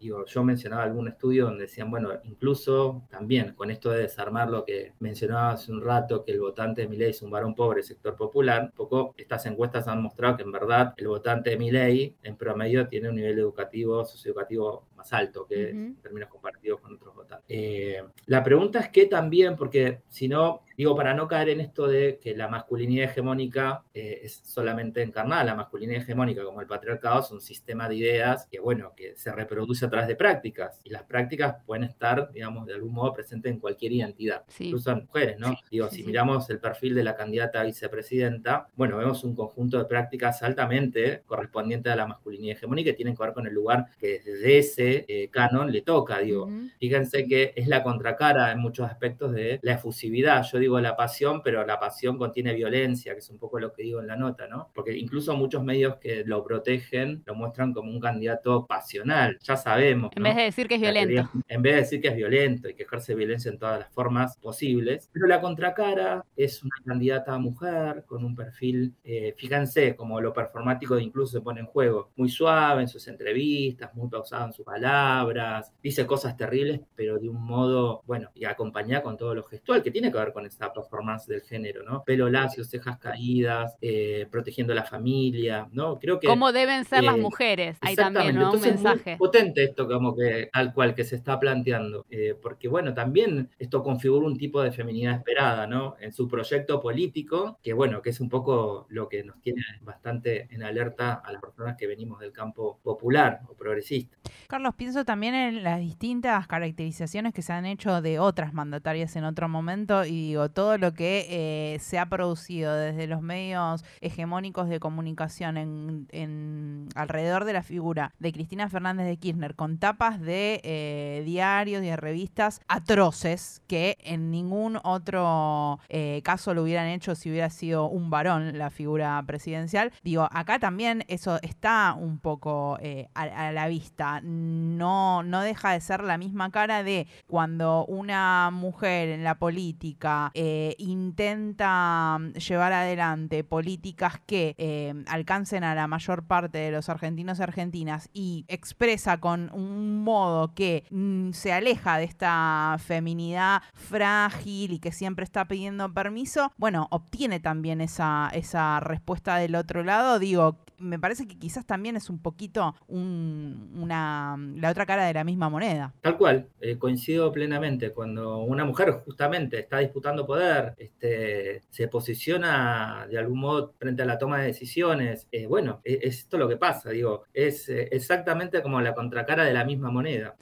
digo, 0.00 0.24
yo 0.24 0.42
mencionaba 0.42 0.82
algún 0.82 1.08
estudio 1.08 1.44
donde 1.44 1.62
decían, 1.64 1.90
bueno, 1.90 2.10
incluso 2.24 3.02
también 3.10 3.54
con 3.54 3.70
esto 3.70 3.90
de 3.90 4.02
desarmar 4.02 4.48
lo 4.48 4.64
que 4.64 4.92
mencionaba 4.98 5.52
hace 5.52 5.70
un 5.70 5.82
rato, 5.82 6.24
que 6.24 6.32
el 6.32 6.40
votante 6.40 6.82
de 6.82 6.88
Milei 6.88 7.10
es 7.10 7.22
un 7.22 7.30
varón 7.30 7.54
pobre, 7.54 7.82
sector 7.82 8.16
popular, 8.16 8.64
un 8.64 8.70
poco 8.72 9.14
estas 9.16 9.44
encuestas 9.46 9.86
han 9.88 10.02
mostrado 10.02 10.36
que 10.36 10.42
en 10.42 10.52
verdad 10.52 10.94
el 10.96 11.08
votante 11.08 11.50
de 11.50 11.56
Milei 11.56 12.16
en 12.22 12.36
promedio 12.36 12.88
tiene 12.88 13.08
un 13.08 13.16
nivel 13.16 13.38
educativo, 13.38 14.04
socioeducativo 14.04 14.86
más 15.04 15.12
alto 15.12 15.46
que 15.46 15.70
en 15.70 15.96
términos 15.96 16.28
comparativos 16.28 16.80
con 16.80 16.94
otros 16.94 17.14
votantes. 17.14 17.44
Eh, 17.48 18.02
la 18.26 18.42
pregunta 18.42 18.80
es 18.80 18.88
que 18.88 19.06
también, 19.06 19.56
porque 19.56 20.00
si 20.08 20.28
no, 20.28 20.62
Digo, 20.76 20.96
para 20.96 21.14
no 21.14 21.28
caer 21.28 21.50
en 21.50 21.60
esto 21.60 21.86
de 21.86 22.18
que 22.20 22.36
la 22.36 22.48
masculinidad 22.48 23.10
hegemónica 23.10 23.84
eh, 23.94 24.20
es 24.24 24.42
solamente 24.44 25.02
encarnada, 25.02 25.44
la 25.44 25.54
masculinidad 25.54 26.02
hegemónica 26.02 26.44
como 26.44 26.60
el 26.60 26.66
patriarcado 26.66 27.20
es 27.20 27.30
un 27.30 27.40
sistema 27.40 27.88
de 27.88 27.96
ideas 27.96 28.46
que, 28.50 28.58
bueno, 28.58 28.92
que 28.96 29.14
se 29.16 29.32
reproduce 29.32 29.86
a 29.86 29.90
través 29.90 30.08
de 30.08 30.16
prácticas 30.16 30.80
y 30.84 30.90
las 30.90 31.04
prácticas 31.04 31.56
pueden 31.64 31.84
estar, 31.84 32.30
digamos, 32.32 32.66
de 32.66 32.74
algún 32.74 32.92
modo 32.92 33.12
presentes 33.12 33.52
en 33.52 33.60
cualquier 33.60 33.92
identidad, 33.92 34.44
incluso 34.58 34.90
en 34.90 35.00
mujeres, 35.06 35.38
¿no? 35.38 35.54
Digo, 35.70 35.88
si 35.90 36.02
miramos 36.02 36.50
el 36.50 36.58
perfil 36.58 36.94
de 36.94 37.04
la 37.04 37.14
candidata 37.14 37.60
a 37.60 37.64
vicepresidenta, 37.64 38.68
bueno, 38.74 38.96
vemos 38.96 39.22
un 39.24 39.34
conjunto 39.34 39.78
de 39.78 39.84
prácticas 39.84 40.42
altamente 40.42 41.22
correspondientes 41.26 41.92
a 41.92 41.96
la 41.96 42.06
masculinidad 42.06 42.56
hegemónica 42.56 42.90
que 42.90 42.96
tienen 42.96 43.16
que 43.16 43.22
ver 43.22 43.32
con 43.32 43.46
el 43.46 43.54
lugar 43.54 43.86
que 43.98 44.20
desde 44.24 44.58
ese 44.58 45.04
eh, 45.08 45.28
canon 45.30 45.70
le 45.70 45.82
toca, 45.82 46.18
digo. 46.18 46.48
Fíjense 46.78 47.26
que 47.26 47.52
es 47.54 47.68
la 47.68 47.82
contracara 47.82 48.52
en 48.52 48.58
muchos 48.58 48.88
aspectos 48.88 49.32
de 49.32 49.60
la 49.62 49.74
efusividad. 49.74 50.44
Yo 50.50 50.58
digo 50.64 50.80
la 50.80 50.96
pasión, 50.96 51.42
pero 51.42 51.64
la 51.64 51.78
pasión 51.78 52.18
contiene 52.18 52.54
violencia, 52.54 53.12
que 53.12 53.20
es 53.20 53.30
un 53.30 53.38
poco 53.38 53.58
lo 53.58 53.72
que 53.72 53.82
digo 53.82 54.00
en 54.00 54.06
la 54.06 54.16
nota, 54.16 54.46
¿no? 54.46 54.70
Porque 54.74 54.96
incluso 54.96 55.36
muchos 55.36 55.62
medios 55.62 55.96
que 55.96 56.24
lo 56.24 56.44
protegen 56.44 57.22
lo 57.26 57.34
muestran 57.34 57.72
como 57.72 57.90
un 57.90 58.00
candidato 58.00 58.66
pasional, 58.66 59.38
ya 59.42 59.56
sabemos. 59.56 60.10
En 60.14 60.22
vez 60.22 60.36
de 60.36 60.42
decir 60.42 60.68
que 60.68 60.74
es 60.76 60.80
violento. 60.80 61.30
En 61.48 61.62
vez 61.62 61.74
de 61.74 61.80
decir 61.80 62.00
que 62.00 62.08
es 62.08 62.16
violento 62.16 62.68
y 62.68 62.74
que 62.74 62.82
ejerce 62.84 63.14
violencia 63.14 63.50
en 63.50 63.58
todas 63.58 63.80
las 63.80 63.92
formas 63.92 64.36
posibles. 64.38 65.08
Pero 65.12 65.26
la 65.26 65.40
contracara 65.40 66.24
es 66.36 66.62
una 66.62 66.76
candidata 66.84 67.38
mujer 67.38 68.04
con 68.06 68.24
un 68.24 68.34
perfil, 68.34 68.94
eh, 69.04 69.34
fíjense, 69.36 69.96
como 69.96 70.20
lo 70.20 70.32
performático 70.32 70.98
incluso 70.98 71.38
se 71.38 71.40
pone 71.40 71.60
en 71.60 71.66
juego, 71.66 72.10
muy 72.16 72.28
suave 72.28 72.82
en 72.82 72.88
sus 72.88 73.06
entrevistas, 73.08 73.94
muy 73.94 74.08
pausada 74.08 74.46
en 74.46 74.52
sus 74.52 74.64
palabras, 74.64 75.72
dice 75.82 76.06
cosas 76.06 76.36
terribles, 76.36 76.80
pero 76.94 77.18
de 77.18 77.28
un 77.28 77.42
modo, 77.42 78.02
bueno, 78.06 78.30
y 78.34 78.44
acompañada 78.44 79.02
con 79.02 79.16
todo 79.16 79.34
lo 79.34 79.44
gestual 79.44 79.82
que 79.82 79.90
tiene 79.90 80.10
que 80.10 80.18
ver 80.18 80.32
con 80.32 80.46
esta 80.54 80.72
performance 80.72 81.26
del 81.26 81.42
género, 81.42 81.82
¿no? 81.82 82.02
Pelo 82.04 82.30
lacio, 82.30 82.64
cejas 82.64 82.98
caídas, 82.98 83.76
eh, 83.80 84.26
protegiendo 84.30 84.72
a 84.72 84.76
la 84.76 84.84
familia, 84.84 85.68
¿no? 85.72 85.98
Creo 85.98 86.18
que... 86.18 86.26
¿Cómo 86.26 86.52
deben 86.52 86.84
ser 86.84 87.04
las 87.04 87.16
eh, 87.16 87.20
mujeres? 87.20 87.76
Hay 87.80 87.96
también, 87.96 88.36
¿no? 88.36 88.52
Un 88.52 88.60
mensaje. 88.60 89.12
Es 89.12 89.18
potente 89.18 89.64
esto 89.64 89.86
como 89.86 90.14
que 90.14 90.48
tal 90.52 90.72
cual 90.72 90.94
que 90.94 91.04
se 91.04 91.16
está 91.16 91.38
planteando, 91.38 92.06
eh, 92.10 92.36
porque 92.40 92.68
bueno, 92.68 92.94
también 92.94 93.50
esto 93.58 93.82
configura 93.82 94.26
un 94.26 94.38
tipo 94.38 94.62
de 94.62 94.72
feminidad 94.72 95.16
esperada, 95.16 95.66
¿no? 95.66 95.96
En 96.00 96.12
su 96.12 96.28
proyecto 96.28 96.80
político, 96.80 97.58
que 97.62 97.72
bueno, 97.72 98.00
que 98.00 98.10
es 98.10 98.20
un 98.20 98.28
poco 98.28 98.86
lo 98.88 99.08
que 99.08 99.24
nos 99.24 99.40
tiene 99.40 99.62
bastante 99.82 100.48
en 100.50 100.62
alerta 100.62 101.14
a 101.14 101.32
las 101.32 101.40
personas 101.40 101.76
que 101.76 101.86
venimos 101.86 102.20
del 102.20 102.32
campo 102.32 102.78
popular 102.82 103.40
o 103.48 103.54
progresista. 103.54 104.16
Carlos, 104.46 104.74
pienso 104.76 105.04
también 105.04 105.34
en 105.34 105.62
las 105.62 105.80
distintas 105.80 106.46
caracterizaciones 106.46 107.32
que 107.34 107.42
se 107.42 107.52
han 107.52 107.66
hecho 107.66 108.00
de 108.00 108.18
otras 108.18 108.54
mandatarias 108.54 109.16
en 109.16 109.24
otro 109.24 109.48
momento 109.48 110.04
y 110.04 110.28
digo, 110.28 110.43
todo 110.50 110.78
lo 110.78 110.94
que 110.94 111.26
eh, 111.30 111.78
se 111.80 111.98
ha 111.98 112.06
producido 112.06 112.74
desde 112.74 113.06
los 113.06 113.22
medios 113.22 113.84
hegemónicos 114.00 114.68
de 114.68 114.80
comunicación 114.80 115.56
en, 115.56 116.88
alrededor 116.94 117.44
de 117.44 117.52
la 117.52 117.62
figura 117.62 118.12
de 118.18 118.32
Cristina 118.32 118.68
Fernández 118.68 119.06
de 119.06 119.16
Kirchner 119.16 119.54
con 119.54 119.78
tapas 119.78 120.20
de 120.20 120.60
eh, 120.64 121.22
diarios 121.24 121.82
y 121.82 121.86
de 121.86 121.96
revistas 121.96 122.60
atroces 122.68 123.62
que 123.66 123.96
en 124.00 124.30
ningún 124.30 124.78
otro 124.82 125.80
eh, 125.88 126.20
caso 126.24 126.54
lo 126.54 126.62
hubieran 126.62 126.88
hecho 126.88 127.14
si 127.14 127.30
hubiera 127.30 127.50
sido 127.50 127.88
un 127.88 128.10
varón 128.10 128.58
la 128.58 128.70
figura 128.70 129.22
presidencial. 129.26 129.92
Digo, 130.02 130.28
acá 130.30 130.58
también 130.58 131.04
eso 131.08 131.38
está 131.42 131.96
un 131.98 132.18
poco 132.18 132.78
a, 133.14 133.52
la 133.52 133.68
vista. 133.68 134.20
No, 134.22 135.22
no 135.22 135.40
deja 135.40 135.72
de 135.72 135.80
ser 135.80 136.02
la 136.02 136.18
misma 136.18 136.50
cara 136.50 136.82
de 136.82 137.06
cuando 137.26 137.84
una 137.86 138.50
mujer 138.52 139.08
en 139.08 139.24
la 139.24 139.36
política 139.36 140.30
eh, 140.34 140.74
intenta 140.78 142.18
mm, 142.18 142.32
llevar 142.32 142.72
adelante 142.72 143.44
políticas 143.44 144.20
que 144.26 144.54
eh, 144.58 144.92
alcancen 145.06 145.64
a 145.64 145.74
la 145.74 145.86
mayor 145.86 146.26
parte 146.26 146.58
de 146.58 146.72
los 146.72 146.88
argentinos 146.88 147.38
y 147.38 147.42
argentinas 147.42 148.10
y 148.12 148.44
expresa 148.48 149.18
con 149.18 149.50
un 149.52 150.02
modo 150.02 150.54
que 150.54 150.84
mm, 150.90 151.30
se 151.30 151.52
aleja 151.52 151.98
de 151.98 152.04
esta 152.04 152.76
feminidad 152.84 153.62
frágil 153.74 154.72
y 154.72 154.78
que 154.78 154.92
siempre 154.92 155.24
está 155.24 155.46
pidiendo 155.46 155.92
permiso, 155.92 156.52
bueno, 156.56 156.88
obtiene 156.90 157.40
también 157.40 157.80
esa, 157.80 158.30
esa 158.32 158.80
respuesta 158.80 159.36
del 159.36 159.54
otro 159.54 159.84
lado. 159.84 160.18
Digo, 160.18 160.58
me 160.78 160.98
parece 160.98 161.26
que 161.26 161.38
quizás 161.38 161.66
también 161.66 161.96
es 161.96 162.10
un 162.10 162.18
poquito 162.18 162.74
una, 162.88 164.36
la 164.56 164.70
otra 164.70 164.86
cara 164.86 165.04
de 165.04 165.14
la 165.14 165.24
misma 165.24 165.48
moneda. 165.48 165.92
Tal 166.00 166.16
cual, 166.16 166.48
eh, 166.60 166.78
coincido 166.78 167.32
plenamente. 167.32 167.92
Cuando 167.92 168.38
una 168.40 168.64
mujer 168.64 168.92
justamente 169.04 169.60
está 169.60 169.78
disputando 169.78 170.26
poder, 170.26 170.74
este, 170.78 171.62
se 171.70 171.88
posiciona 171.88 173.06
de 173.10 173.18
algún 173.18 173.40
modo 173.40 173.72
frente 173.78 174.02
a 174.02 174.06
la 174.06 174.18
toma 174.18 174.40
de 174.40 174.46
decisiones, 174.46 175.26
eh, 175.32 175.46
bueno, 175.46 175.80
e, 175.84 176.00
es, 176.02 176.24
esto 176.24 176.38
lo 176.38 176.48
que 176.48 176.56
pasa, 176.56 176.90
digo, 176.90 177.24
es 177.34 177.68
eh, 177.68 177.88
exactamente 177.92 178.62
como 178.62 178.80
la 178.80 178.94
contracara 178.94 179.44
de 179.44 179.52
la 179.52 179.64
misma 179.64 179.90
moneda. 179.90 180.34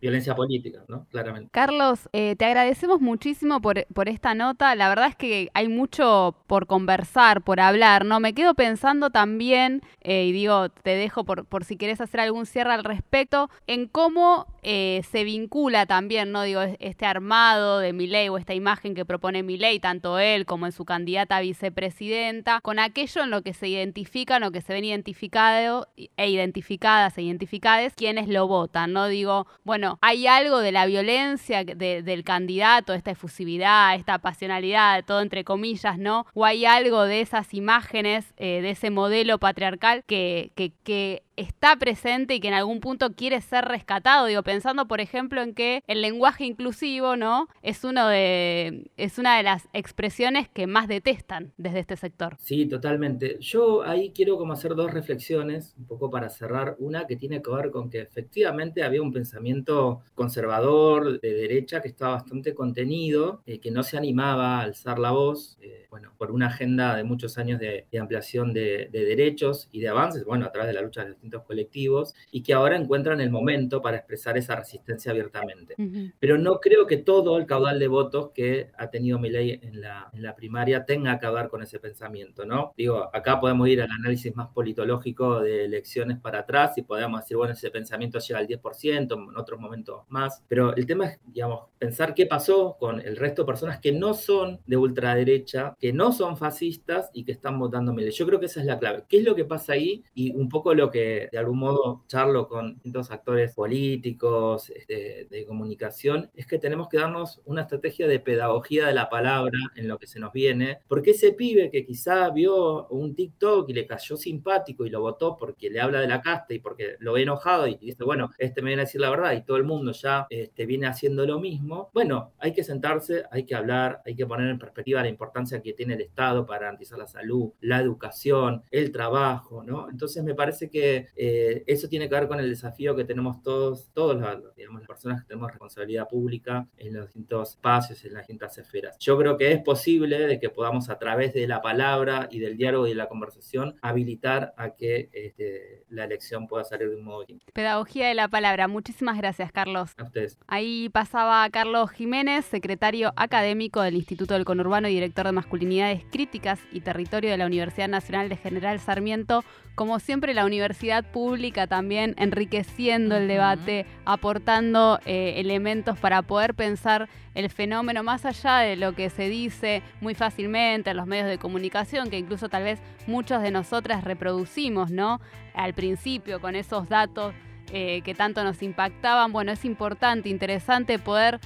Violencia 0.00 0.34
política, 0.34 0.82
¿no? 0.88 1.06
Claramente. 1.10 1.50
Carlos, 1.52 2.08
te 2.12 2.44
agradecemos 2.44 3.00
muchísimo 3.00 3.60
por, 3.60 3.86
por 3.94 4.08
esta 4.08 4.34
nota. 4.34 4.74
La 4.74 4.88
verdad 4.88 5.08
es 5.08 5.16
que 5.16 5.50
hay 5.54 5.68
mucho 5.68 6.36
por 6.46 6.66
conversar, 6.66 7.42
por 7.42 7.60
hablar, 7.60 8.04
¿no? 8.04 8.20
Me 8.20 8.32
quedo 8.34 8.54
pensando 8.54 9.10
también 9.10 9.77
eh, 10.00 10.24
y 10.26 10.32
digo, 10.32 10.68
te 10.68 10.90
dejo 10.90 11.24
por, 11.24 11.44
por 11.46 11.64
si 11.64 11.76
quieres 11.76 12.00
hacer 12.00 12.20
algún 12.20 12.46
cierre 12.46 12.72
al 12.72 12.84
respecto, 12.84 13.50
en 13.66 13.86
cómo 13.86 14.46
eh, 14.62 15.02
se 15.10 15.24
vincula 15.24 15.86
también, 15.86 16.32
¿no? 16.32 16.42
Digo, 16.42 16.60
este 16.78 17.06
armado 17.06 17.78
de 17.78 17.92
Milei 17.92 18.28
o 18.28 18.38
esta 18.38 18.54
imagen 18.54 18.94
que 18.94 19.04
propone 19.04 19.42
Milei, 19.42 19.80
tanto 19.80 20.18
él 20.18 20.46
como 20.46 20.66
en 20.66 20.72
su 20.72 20.84
candidata 20.84 21.36
a 21.36 21.40
vicepresidenta, 21.40 22.60
con 22.60 22.78
aquello 22.78 23.22
en 23.22 23.30
lo 23.30 23.42
que 23.42 23.54
se 23.54 23.68
identifican 23.68 24.42
o 24.42 24.50
que 24.50 24.60
se 24.60 24.72
ven 24.72 24.84
identificados 24.84 25.86
e 25.96 26.30
identificadas 26.30 27.16
e 27.18 27.22
identificadas 27.22 27.94
quienes 27.94 28.28
lo 28.28 28.46
votan, 28.48 28.92
¿no? 28.92 29.08
Digo, 29.08 29.46
bueno, 29.64 29.98
hay 30.00 30.26
algo 30.26 30.58
de 30.58 30.72
la 30.72 30.86
violencia 30.86 31.64
del 31.64 32.24
candidato, 32.24 32.94
esta 32.94 33.12
efusividad, 33.12 33.94
esta 33.94 34.18
pasionalidad, 34.18 35.04
todo 35.04 35.20
entre 35.20 35.44
comillas, 35.44 35.98
¿no? 35.98 36.26
O 36.34 36.44
hay 36.44 36.64
algo 36.64 37.04
de 37.04 37.20
esas 37.20 37.54
imágenes, 37.54 38.34
eh, 38.36 38.60
de 38.62 38.70
ese 38.70 38.90
modelo 38.90 39.38
patriarcal 39.38 39.67
que, 40.06 41.22
está 41.36 41.76
presente 41.76 42.34
y 42.34 42.40
que 42.40 42.48
en 42.48 42.54
algún 42.54 42.80
punto 42.80 43.12
quiere 43.14 43.40
ser 43.40 43.64
rescatado. 43.64 44.26
Digo, 44.26 44.42
pensando, 44.42 44.88
por 44.88 45.00
ejemplo, 45.00 45.40
en 45.40 45.54
que 45.54 45.84
el 45.86 46.02
lenguaje 46.02 46.44
inclusivo, 46.44 47.16
¿no? 47.16 47.48
Es 47.62 47.84
uno 47.84 48.08
de. 48.08 48.90
es 48.96 49.18
una 49.18 49.36
de 49.36 49.44
las 49.44 49.68
expresiones 49.72 50.48
que 50.48 50.66
más 50.66 50.88
detestan 50.88 51.52
desde 51.56 51.78
este 51.78 51.96
sector. 51.96 52.36
Sí, 52.40 52.66
totalmente. 52.66 53.36
Yo 53.40 53.82
ahí 53.82 54.10
quiero 54.12 54.36
como 54.36 54.54
hacer 54.54 54.74
dos 54.74 54.92
reflexiones, 54.92 55.74
un 55.78 55.86
poco 55.86 56.10
para 56.10 56.28
cerrar. 56.28 56.74
Una 56.80 57.06
que 57.06 57.16
tiene 57.16 57.40
que 57.40 57.50
ver 57.50 57.70
con 57.70 57.88
que 57.88 58.00
efectivamente 58.00 58.82
había 58.82 59.02
un 59.02 59.12
pensamiento 59.12 60.00
conservador 60.14 61.20
de 61.20 61.34
derecha 61.34 61.80
que 61.80 61.88
estaba 61.88 62.14
bastante 62.14 62.54
contenido, 62.54 63.42
eh, 63.46 63.58
que 63.58 63.70
no 63.70 63.82
se 63.82 63.96
animaba 63.96 64.58
a 64.58 64.62
alzar 64.62 64.98
la 64.98 65.10
voz, 65.10 65.58
eh, 65.60 65.86
bueno, 65.90 66.12
por 66.18 66.30
una 66.30 66.48
agenda 66.48 66.96
de 66.96 67.04
muchos 67.04 67.38
años 67.38 67.58
de, 67.60 67.86
ampliación 67.98 68.52
de, 68.52 68.88
derechos 68.92 69.57
y 69.72 69.80
de 69.80 69.88
avances, 69.88 70.24
bueno, 70.24 70.46
a 70.46 70.52
través 70.52 70.68
de 70.68 70.74
la 70.74 70.82
lucha 70.82 71.04
de 71.04 71.38
colectivos 71.46 72.14
y 72.30 72.42
que 72.42 72.52
ahora 72.52 72.76
encuentran 72.76 73.20
el 73.20 73.30
momento 73.30 73.80
para 73.80 73.96
expresar 73.96 74.36
esa 74.36 74.56
resistencia 74.56 75.10
abiertamente. 75.10 75.74
Pero 76.18 76.38
no 76.38 76.60
creo 76.60 76.86
que 76.86 76.98
todo 76.98 77.38
el 77.38 77.46
caudal 77.46 77.78
de 77.78 77.88
votos 77.88 78.30
que 78.34 78.70
ha 78.76 78.90
tenido 78.90 79.18
Milei 79.18 79.60
en 79.62 79.80
la, 79.80 80.10
en 80.12 80.22
la 80.22 80.34
primaria 80.34 80.84
tenga 80.84 81.18
que 81.18 81.28
ver 81.28 81.48
con 81.48 81.62
ese 81.62 81.78
pensamiento, 81.80 82.44
¿no? 82.44 82.72
Digo, 82.76 83.08
acá 83.12 83.40
podemos 83.40 83.68
ir 83.68 83.82
al 83.82 83.90
análisis 83.90 84.34
más 84.36 84.48
politológico 84.48 85.40
de 85.40 85.64
elecciones 85.64 86.18
para 86.18 86.40
atrás 86.40 86.76
y 86.76 86.82
podemos 86.82 87.20
decir, 87.20 87.36
bueno, 87.36 87.52
ese 87.52 87.70
pensamiento 87.70 88.18
llega 88.18 88.38
al 88.38 88.46
10%, 88.46 89.28
en 89.30 89.36
otros 89.36 89.60
momentos 89.60 90.02
más, 90.08 90.42
pero 90.48 90.74
el 90.76 90.86
tema 90.86 91.06
es, 91.06 91.20
digamos, 91.26 91.64
pensar 91.78 92.14
qué 92.14 92.26
pasó 92.26 92.76
con 92.78 93.00
el 93.00 93.16
resto 93.16 93.42
de 93.42 93.46
personas 93.46 93.80
que 93.80 93.92
no 93.92 94.14
son 94.14 94.60
de 94.66 94.76
ultraderecha, 94.76 95.74
que 95.78 95.92
no 95.92 96.12
son 96.12 96.36
fascistas 96.36 97.10
y 97.12 97.24
que 97.24 97.32
están 97.32 97.58
votando 97.58 97.92
Milei. 97.92 98.12
Yo 98.12 98.26
creo 98.26 98.40
que 98.40 98.46
esa 98.46 98.60
es 98.60 98.66
la 98.66 98.78
clave. 98.78 99.04
¿Qué 99.08 99.18
es 99.18 99.24
lo 99.24 99.34
que 99.34 99.44
pasa 99.48 99.72
ahí? 99.72 100.04
Y 100.14 100.32
un 100.34 100.48
poco 100.48 100.74
lo 100.74 100.90
que 100.90 101.28
de 101.32 101.38
algún 101.38 101.58
modo 101.58 102.04
charlo 102.06 102.48
con 102.48 102.74
distintos 102.74 103.10
actores 103.10 103.54
políticos, 103.54 104.70
este, 104.70 105.26
de 105.28 105.46
comunicación, 105.46 106.30
es 106.34 106.46
que 106.46 106.58
tenemos 106.58 106.88
que 106.88 106.98
darnos 106.98 107.40
una 107.44 107.62
estrategia 107.62 108.06
de 108.06 108.20
pedagogía 108.20 108.86
de 108.86 108.94
la 108.94 109.08
palabra 109.08 109.58
en 109.76 109.88
lo 109.88 109.98
que 109.98 110.06
se 110.06 110.20
nos 110.20 110.32
viene, 110.32 110.78
porque 110.88 111.10
ese 111.10 111.32
pibe 111.32 111.70
que 111.70 111.84
quizá 111.84 112.30
vio 112.30 112.86
un 112.88 113.14
TikTok 113.14 113.68
y 113.68 113.72
le 113.72 113.86
cayó 113.86 114.16
simpático 114.16 114.86
y 114.86 114.90
lo 114.90 115.00
votó 115.00 115.36
porque 115.36 115.70
le 115.70 115.80
habla 115.80 116.00
de 116.00 116.08
la 116.08 116.20
casta 116.20 116.54
y 116.54 116.58
porque 116.58 116.96
lo 117.00 117.14
ve 117.14 117.22
enojado 117.22 117.66
y 117.66 117.76
dice, 117.76 118.04
bueno, 118.04 118.30
este 118.38 118.62
me 118.62 118.68
viene 118.68 118.82
a 118.82 118.84
decir 118.84 119.00
la 119.00 119.10
verdad 119.10 119.32
y 119.32 119.42
todo 119.42 119.56
el 119.56 119.64
mundo 119.64 119.92
ya 119.92 120.26
este, 120.30 120.66
viene 120.66 120.86
haciendo 120.86 121.26
lo 121.26 121.40
mismo, 121.40 121.90
bueno, 121.94 122.32
hay 122.38 122.52
que 122.52 122.64
sentarse, 122.64 123.24
hay 123.30 123.44
que 123.44 123.54
hablar, 123.54 124.02
hay 124.04 124.14
que 124.14 124.26
poner 124.26 124.48
en 124.48 124.58
perspectiva 124.58 125.02
la 125.02 125.08
importancia 125.08 125.62
que 125.62 125.72
tiene 125.72 125.94
el 125.94 126.02
Estado 126.02 126.46
para 126.46 126.60
garantizar 126.60 126.98
la 126.98 127.06
salud, 127.06 127.52
la 127.60 127.80
educación, 127.80 128.62
el 128.70 128.92
trabajo, 128.92 129.37
¿no? 129.64 129.88
Entonces 129.90 130.22
me 130.22 130.34
parece 130.34 130.70
que 130.70 131.08
eh, 131.16 131.64
eso 131.66 131.88
tiene 131.88 132.08
que 132.08 132.14
ver 132.14 132.28
con 132.28 132.40
el 132.40 132.48
desafío 132.48 132.94
que 132.96 133.04
tenemos 133.04 133.42
todos, 133.42 133.90
todos 133.92 134.16
digamos, 134.56 134.80
las 134.80 134.88
personas 134.88 135.22
que 135.22 135.28
tenemos 135.28 135.50
responsabilidad 135.50 136.08
pública 136.08 136.66
en 136.76 136.94
los 136.94 137.06
distintos 137.06 137.50
espacios, 137.50 138.04
en 138.04 138.14
las 138.14 138.22
distintas 138.22 138.58
esferas. 138.58 138.96
Yo 138.98 139.16
creo 139.18 139.36
que 139.36 139.52
es 139.52 139.62
posible 139.62 140.18
de 140.18 140.38
que 140.38 140.48
podamos 140.48 140.90
a 140.90 140.98
través 140.98 141.34
de 141.34 141.46
la 141.46 141.62
palabra 141.62 142.28
y 142.30 142.38
del 142.40 142.56
diálogo 142.56 142.86
y 142.86 142.90
de 142.90 142.96
la 142.96 143.08
conversación 143.08 143.76
habilitar 143.82 144.54
a 144.56 144.70
que 144.74 145.08
este, 145.12 145.84
la 145.88 146.04
elección 146.04 146.46
pueda 146.46 146.64
salir 146.64 146.90
de 146.90 146.96
un 146.96 147.04
modo 147.04 147.20
distinto. 147.20 147.44
Pedagogía 147.52 148.08
de 148.08 148.14
la 148.14 148.28
palabra. 148.28 148.68
Muchísimas 148.68 149.18
gracias, 149.18 149.52
Carlos. 149.52 149.92
A 149.96 150.04
ustedes. 150.04 150.38
Ahí 150.46 150.88
pasaba 150.88 151.48
Carlos 151.50 151.90
Jiménez, 151.90 152.44
secretario 152.44 153.12
académico 153.16 153.82
del 153.82 153.94
Instituto 153.94 154.34
del 154.34 154.44
Conurbano 154.44 154.88
y 154.88 154.94
director 154.94 155.26
de 155.26 155.32
Masculinidades 155.32 156.04
Críticas 156.10 156.60
y 156.72 156.80
Territorio 156.80 157.30
de 157.30 157.36
la 157.36 157.46
Universidad 157.46 157.88
Nacional 157.88 158.28
de 158.28 158.36
General 158.36 158.78
Sarmiento. 158.80 159.27
Como 159.74 160.00
siempre, 160.00 160.34
la 160.34 160.44
universidad 160.44 161.04
pública 161.04 161.68
también 161.68 162.14
enriqueciendo 162.18 163.16
el 163.16 163.28
debate, 163.28 163.86
aportando 164.04 164.98
eh, 165.06 165.34
elementos 165.36 165.96
para 165.96 166.22
poder 166.22 166.54
pensar 166.54 167.08
el 167.36 167.48
fenómeno 167.48 168.02
más 168.02 168.24
allá 168.24 168.56
de 168.58 168.74
lo 168.74 168.94
que 168.96 169.08
se 169.08 169.28
dice 169.28 169.84
muy 170.00 170.16
fácilmente 170.16 170.90
en 170.90 170.96
los 170.96 171.06
medios 171.06 171.28
de 171.28 171.38
comunicación, 171.38 172.10
que 172.10 172.18
incluso 172.18 172.48
tal 172.48 172.64
vez 172.64 172.80
muchos 173.06 173.40
de 173.40 173.52
nosotras 173.52 174.02
reproducimos, 174.02 174.90
¿no? 174.90 175.20
Al 175.54 175.74
principio, 175.74 176.40
con 176.40 176.56
esos 176.56 176.88
datos 176.88 177.32
eh, 177.70 178.02
que 178.02 178.16
tanto 178.16 178.42
nos 178.42 178.64
impactaban. 178.64 179.30
Bueno, 179.30 179.52
es 179.52 179.64
importante, 179.64 180.28
interesante 180.28 180.98
poder 180.98 181.38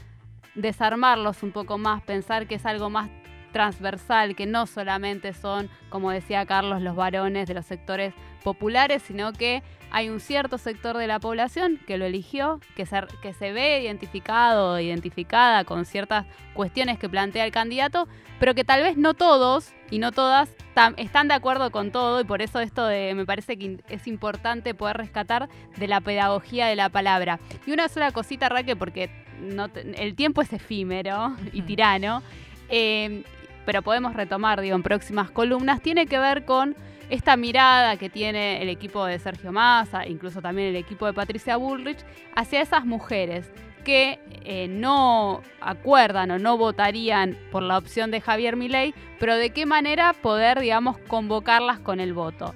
desarmarlos 0.54 1.42
un 1.42 1.52
poco 1.52 1.76
más, 1.76 2.02
pensar 2.02 2.46
que 2.46 2.54
es 2.54 2.64
algo 2.64 2.88
más 2.88 3.10
transversal, 3.52 4.34
que 4.34 4.46
no 4.46 4.66
solamente 4.66 5.32
son, 5.32 5.68
como 5.88 6.10
decía 6.10 6.46
Carlos, 6.46 6.82
los 6.82 6.96
varones 6.96 7.46
de 7.46 7.54
los 7.54 7.66
sectores 7.66 8.14
populares, 8.42 9.02
sino 9.02 9.32
que 9.32 9.62
hay 9.90 10.08
un 10.08 10.20
cierto 10.20 10.58
sector 10.58 10.96
de 10.96 11.06
la 11.06 11.20
población 11.20 11.78
que 11.86 11.98
lo 11.98 12.06
eligió, 12.06 12.60
que 12.74 12.86
se, 12.86 13.02
que 13.20 13.34
se 13.34 13.52
ve 13.52 13.82
identificado 13.82 14.72
o 14.72 14.78
identificada 14.78 15.64
con 15.64 15.84
ciertas 15.84 16.26
cuestiones 16.54 16.98
que 16.98 17.08
plantea 17.08 17.44
el 17.44 17.52
candidato, 17.52 18.08
pero 18.40 18.54
que 18.54 18.64
tal 18.64 18.82
vez 18.82 18.96
no 18.96 19.14
todos 19.14 19.72
y 19.90 19.98
no 19.98 20.10
todas 20.10 20.48
están 20.96 21.28
de 21.28 21.34
acuerdo 21.34 21.70
con 21.70 21.92
todo 21.92 22.20
y 22.22 22.24
por 22.24 22.40
eso 22.40 22.60
esto 22.60 22.86
de, 22.86 23.14
me 23.14 23.26
parece 23.26 23.58
que 23.58 23.78
es 23.88 24.06
importante 24.06 24.74
poder 24.74 24.96
rescatar 24.96 25.50
de 25.76 25.86
la 25.86 26.00
pedagogía 26.00 26.66
de 26.66 26.76
la 26.76 26.88
palabra. 26.88 27.38
Y 27.66 27.72
una 27.72 27.88
sola 27.88 28.10
cosita, 28.12 28.48
Raque, 28.48 28.74
porque 28.74 29.10
no 29.40 29.68
el 29.74 30.14
tiempo 30.14 30.40
es 30.40 30.52
efímero 30.52 31.36
y 31.52 31.62
tirano. 31.62 32.22
Eh, 32.70 33.22
pero 33.64 33.82
podemos 33.82 34.14
retomar, 34.14 34.60
digo, 34.60 34.76
en 34.76 34.82
próximas 34.82 35.30
columnas, 35.30 35.80
tiene 35.80 36.06
que 36.06 36.18
ver 36.18 36.44
con 36.44 36.76
esta 37.10 37.36
mirada 37.36 37.96
que 37.96 38.08
tiene 38.08 38.62
el 38.62 38.68
equipo 38.68 39.04
de 39.04 39.18
Sergio 39.18 39.52
Massa, 39.52 40.06
incluso 40.06 40.40
también 40.40 40.68
el 40.68 40.76
equipo 40.76 41.06
de 41.06 41.12
Patricia 41.12 41.56
Bullrich, 41.56 41.98
hacia 42.34 42.62
esas 42.62 42.86
mujeres 42.86 43.50
que 43.84 44.18
eh, 44.44 44.68
no 44.68 45.42
acuerdan 45.60 46.30
o 46.30 46.38
no 46.38 46.56
votarían 46.56 47.36
por 47.50 47.62
la 47.62 47.78
opción 47.78 48.10
de 48.10 48.20
Javier 48.20 48.56
Milei, 48.56 48.94
pero 49.18 49.36
de 49.36 49.50
qué 49.50 49.66
manera 49.66 50.12
poder, 50.12 50.60
digamos, 50.60 50.98
convocarlas 50.98 51.80
con 51.80 52.00
el 52.00 52.14
voto. 52.14 52.54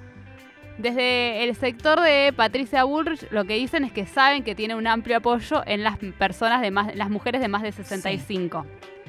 Desde 0.77 1.43
el 1.43 1.55
sector 1.55 2.01
de 2.01 2.33
Patricia 2.35 2.83
Bullrich 2.83 3.29
lo 3.31 3.45
que 3.45 3.55
dicen 3.55 3.83
es 3.83 3.91
que 3.91 4.05
saben 4.05 4.43
que 4.43 4.53
tiene 4.53 4.75
un 4.75 4.85
amplio 4.85 5.17
apoyo 5.17 5.63
en 5.65 5.83
las 5.83 5.97
personas 5.97 6.61
de 6.61 6.71
más, 6.71 6.95
las 6.95 7.09
mujeres 7.09 7.41
de 7.41 7.47
más 7.47 7.63
de 7.63 7.71
65. 7.71 8.65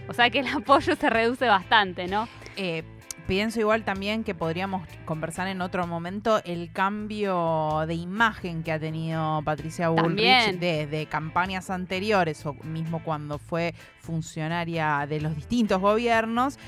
O 0.08 0.14
sea 0.14 0.30
que 0.30 0.40
el 0.40 0.46
apoyo 0.56 0.96
se 0.96 1.10
reduce 1.10 1.46
bastante, 1.46 2.06
¿no? 2.08 2.28
Eh, 2.56 2.82
pienso 3.26 3.60
igual 3.60 3.84
también 3.84 4.24
que 4.24 4.34
podríamos 4.34 4.88
conversar 5.04 5.48
en 5.48 5.60
otro 5.60 5.86
momento 5.86 6.40
el 6.44 6.72
cambio 6.72 7.84
de 7.86 7.94
imagen 7.94 8.62
que 8.62 8.72
ha 8.72 8.80
tenido 8.80 9.42
Patricia 9.44 9.90
Bullrich 9.90 10.58
desde 10.58 11.06
campañas 11.06 11.70
anteriores 11.70 12.44
o 12.46 12.54
mismo 12.54 13.02
cuando 13.04 13.38
fue 13.38 13.74
funcionaria 14.00 15.06
de 15.08 15.20
los 15.20 15.36
distintos 15.36 15.80
gobiernos 15.80 16.58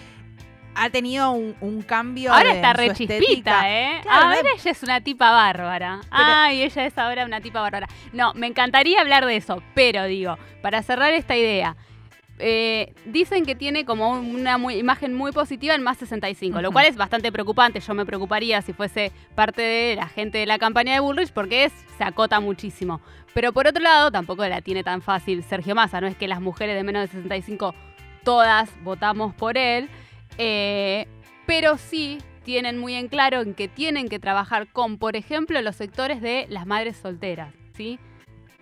ha 0.74 0.90
tenido 0.90 1.32
un, 1.32 1.82
cambio. 1.82 2.32
Ahora 2.32 2.52
está 2.52 2.72
re 2.72 2.92
chispita, 2.92 3.70
¿eh? 3.70 4.00
ahora 4.08 4.40
ella 4.54 4.70
es 4.70 4.82
una 4.82 5.00
tipa 5.00 5.30
bárbara. 5.30 6.00
Ay, 6.10 6.62
ella 6.62 6.86
es 6.86 6.96
ahora 6.96 7.24
una 7.24 7.40
tipa 7.40 7.60
bárbara. 7.60 7.88
No, 8.12 8.32
me 8.34 8.46
encantaría 8.46 9.00
hablar 9.00 9.26
de 9.26 9.36
eso, 9.36 9.62
pero 9.74 10.04
digo, 10.04 10.38
para 10.62 10.82
cerrar 10.82 11.12
esta 11.12 11.36
idea, 11.36 11.76
eh, 12.40 12.94
dicen 13.04 13.44
que 13.44 13.54
tiene 13.54 13.84
como 13.84 14.10
una 14.10 14.58
imagen 14.72 15.14
muy 15.14 15.32
positiva 15.32 15.74
en 15.74 15.82
más 15.82 15.98
65, 15.98 16.60
lo 16.60 16.72
cual 16.72 16.86
es 16.86 16.96
bastante 16.96 17.30
preocupante. 17.30 17.80
Yo 17.80 17.94
me 17.94 18.06
preocuparía 18.06 18.62
si 18.62 18.72
fuese 18.72 19.12
parte 19.34 19.62
de 19.62 19.96
la 19.96 20.08
gente 20.08 20.38
de 20.38 20.46
la 20.46 20.58
campaña 20.58 20.94
de 20.94 21.00
Bullrich 21.00 21.32
porque 21.32 21.64
es, 21.64 21.72
se 21.96 22.04
acota 22.04 22.40
muchísimo. 22.40 23.00
Pero 23.34 23.52
por 23.52 23.66
otro 23.66 23.82
lado, 23.82 24.10
tampoco 24.10 24.46
la 24.46 24.60
tiene 24.60 24.82
tan 24.82 25.02
fácil 25.02 25.42
Sergio 25.42 25.74
Massa. 25.74 26.00
No 26.00 26.06
es 26.06 26.16
que 26.16 26.28
las 26.28 26.40
mujeres 26.40 26.74
de 26.74 26.82
menos 26.82 27.02
de 27.02 27.08
65 27.08 27.74
todas 28.24 28.70
votamos 28.82 29.34
por 29.34 29.56
él, 29.56 29.88
eh, 30.38 31.06
pero 31.46 31.78
sí 31.78 32.18
tienen 32.44 32.78
muy 32.78 32.94
en 32.94 33.08
claro 33.08 33.40
en 33.40 33.54
que 33.54 33.68
tienen 33.68 34.08
que 34.08 34.18
trabajar 34.18 34.68
con, 34.72 34.98
por 34.98 35.16
ejemplo, 35.16 35.60
los 35.62 35.76
sectores 35.76 36.20
de 36.20 36.46
las 36.48 36.66
madres 36.66 36.96
solteras, 36.96 37.54
¿sí? 37.74 37.98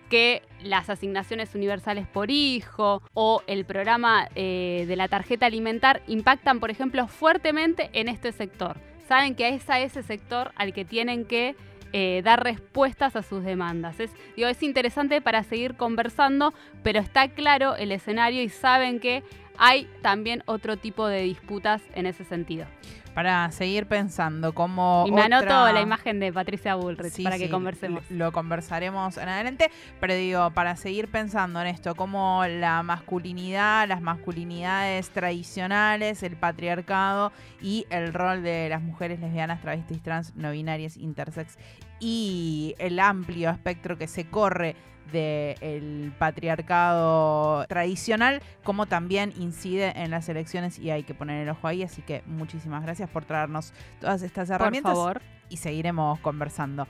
Que 0.09 0.41
las 0.61 0.89
asignaciones 0.89 1.55
universales 1.55 2.07
por 2.07 2.31
hijo 2.31 3.01
o 3.13 3.41
el 3.47 3.65
programa 3.65 4.27
eh, 4.35 4.85
de 4.87 4.95
la 4.95 5.07
tarjeta 5.07 5.45
alimentar 5.45 6.01
impactan, 6.07 6.59
por 6.59 6.71
ejemplo, 6.71 7.07
fuertemente 7.07 7.89
en 7.93 8.09
este 8.09 8.31
sector. 8.31 8.77
Saben 9.07 9.35
que 9.35 9.49
es 9.49 9.69
a 9.69 9.79
ese 9.79 10.03
sector 10.03 10.51
al 10.55 10.73
que 10.73 10.85
tienen 10.85 11.25
que 11.25 11.55
eh, 11.91 12.21
dar 12.23 12.43
respuestas 12.43 13.15
a 13.15 13.23
sus 13.23 13.43
demandas. 13.43 13.97
Digo, 14.35 14.47
es 14.47 14.61
interesante 14.61 15.21
para 15.21 15.43
seguir 15.43 15.75
conversando, 15.75 16.53
pero 16.83 16.99
está 16.99 17.29
claro 17.29 17.75
el 17.75 17.91
escenario 17.91 18.43
y 18.43 18.49
saben 18.49 18.99
que 18.99 19.23
hay 19.59 19.87
también 20.01 20.41
otro 20.47 20.77
tipo 20.77 21.07
de 21.07 21.21
disputas 21.21 21.81
en 21.93 22.05
ese 22.05 22.23
sentido. 22.23 22.65
Para 23.13 23.51
seguir 23.51 23.87
pensando 23.87 24.53
como 24.53 25.03
y 25.05 25.11
me 25.11 25.23
anoto 25.23 25.71
la 25.73 25.81
imagen 25.81 26.21
de 26.21 26.31
Patricia 26.31 26.75
Bullrich 26.75 27.21
para 27.23 27.37
que 27.37 27.49
conversemos. 27.49 28.09
lo 28.09 28.31
conversaremos 28.31 29.17
en 29.17 29.27
adelante 29.27 29.71
pero 29.99 30.13
digo 30.13 30.51
para 30.51 30.77
seguir 30.77 31.09
pensando 31.09 31.59
en 31.59 31.67
esto 31.67 31.95
como 31.95 32.45
la 32.45 32.81
masculinidad 32.83 33.89
las 33.89 34.01
masculinidades 34.01 35.09
tradicionales 35.09 36.23
el 36.23 36.37
patriarcado 36.37 37.33
y 37.61 37.87
el 37.89 38.13
rol 38.13 38.43
de 38.43 38.69
las 38.69 38.81
mujeres 38.81 39.19
lesbianas 39.19 39.59
travestis 39.59 40.01
trans 40.01 40.35
no 40.35 40.51
binarias 40.51 40.95
intersex 40.95 41.57
y 41.99 42.75
el 42.77 42.99
amplio 42.99 43.49
espectro 43.49 43.97
que 43.97 44.07
se 44.07 44.29
corre 44.29 44.75
del 45.11 46.13
patriarcado 46.17 47.65
tradicional, 47.67 48.41
como 48.63 48.85
también 48.85 49.33
incide 49.37 49.93
en 49.95 50.11
las 50.11 50.29
elecciones 50.29 50.79
y 50.79 50.91
hay 50.91 51.03
que 51.03 51.13
poner 51.13 51.43
el 51.43 51.49
ojo 51.49 51.67
ahí. 51.67 51.83
Así 51.83 52.01
que 52.01 52.23
muchísimas 52.25 52.83
gracias 52.83 53.09
por 53.09 53.25
traernos 53.25 53.73
todas 53.99 54.21
estas 54.21 54.49
herramientas. 54.49 54.93
Por 54.93 54.97
favor. 54.97 55.21
Y 55.49 55.57
seguiremos 55.57 56.19
conversando. 56.19 56.87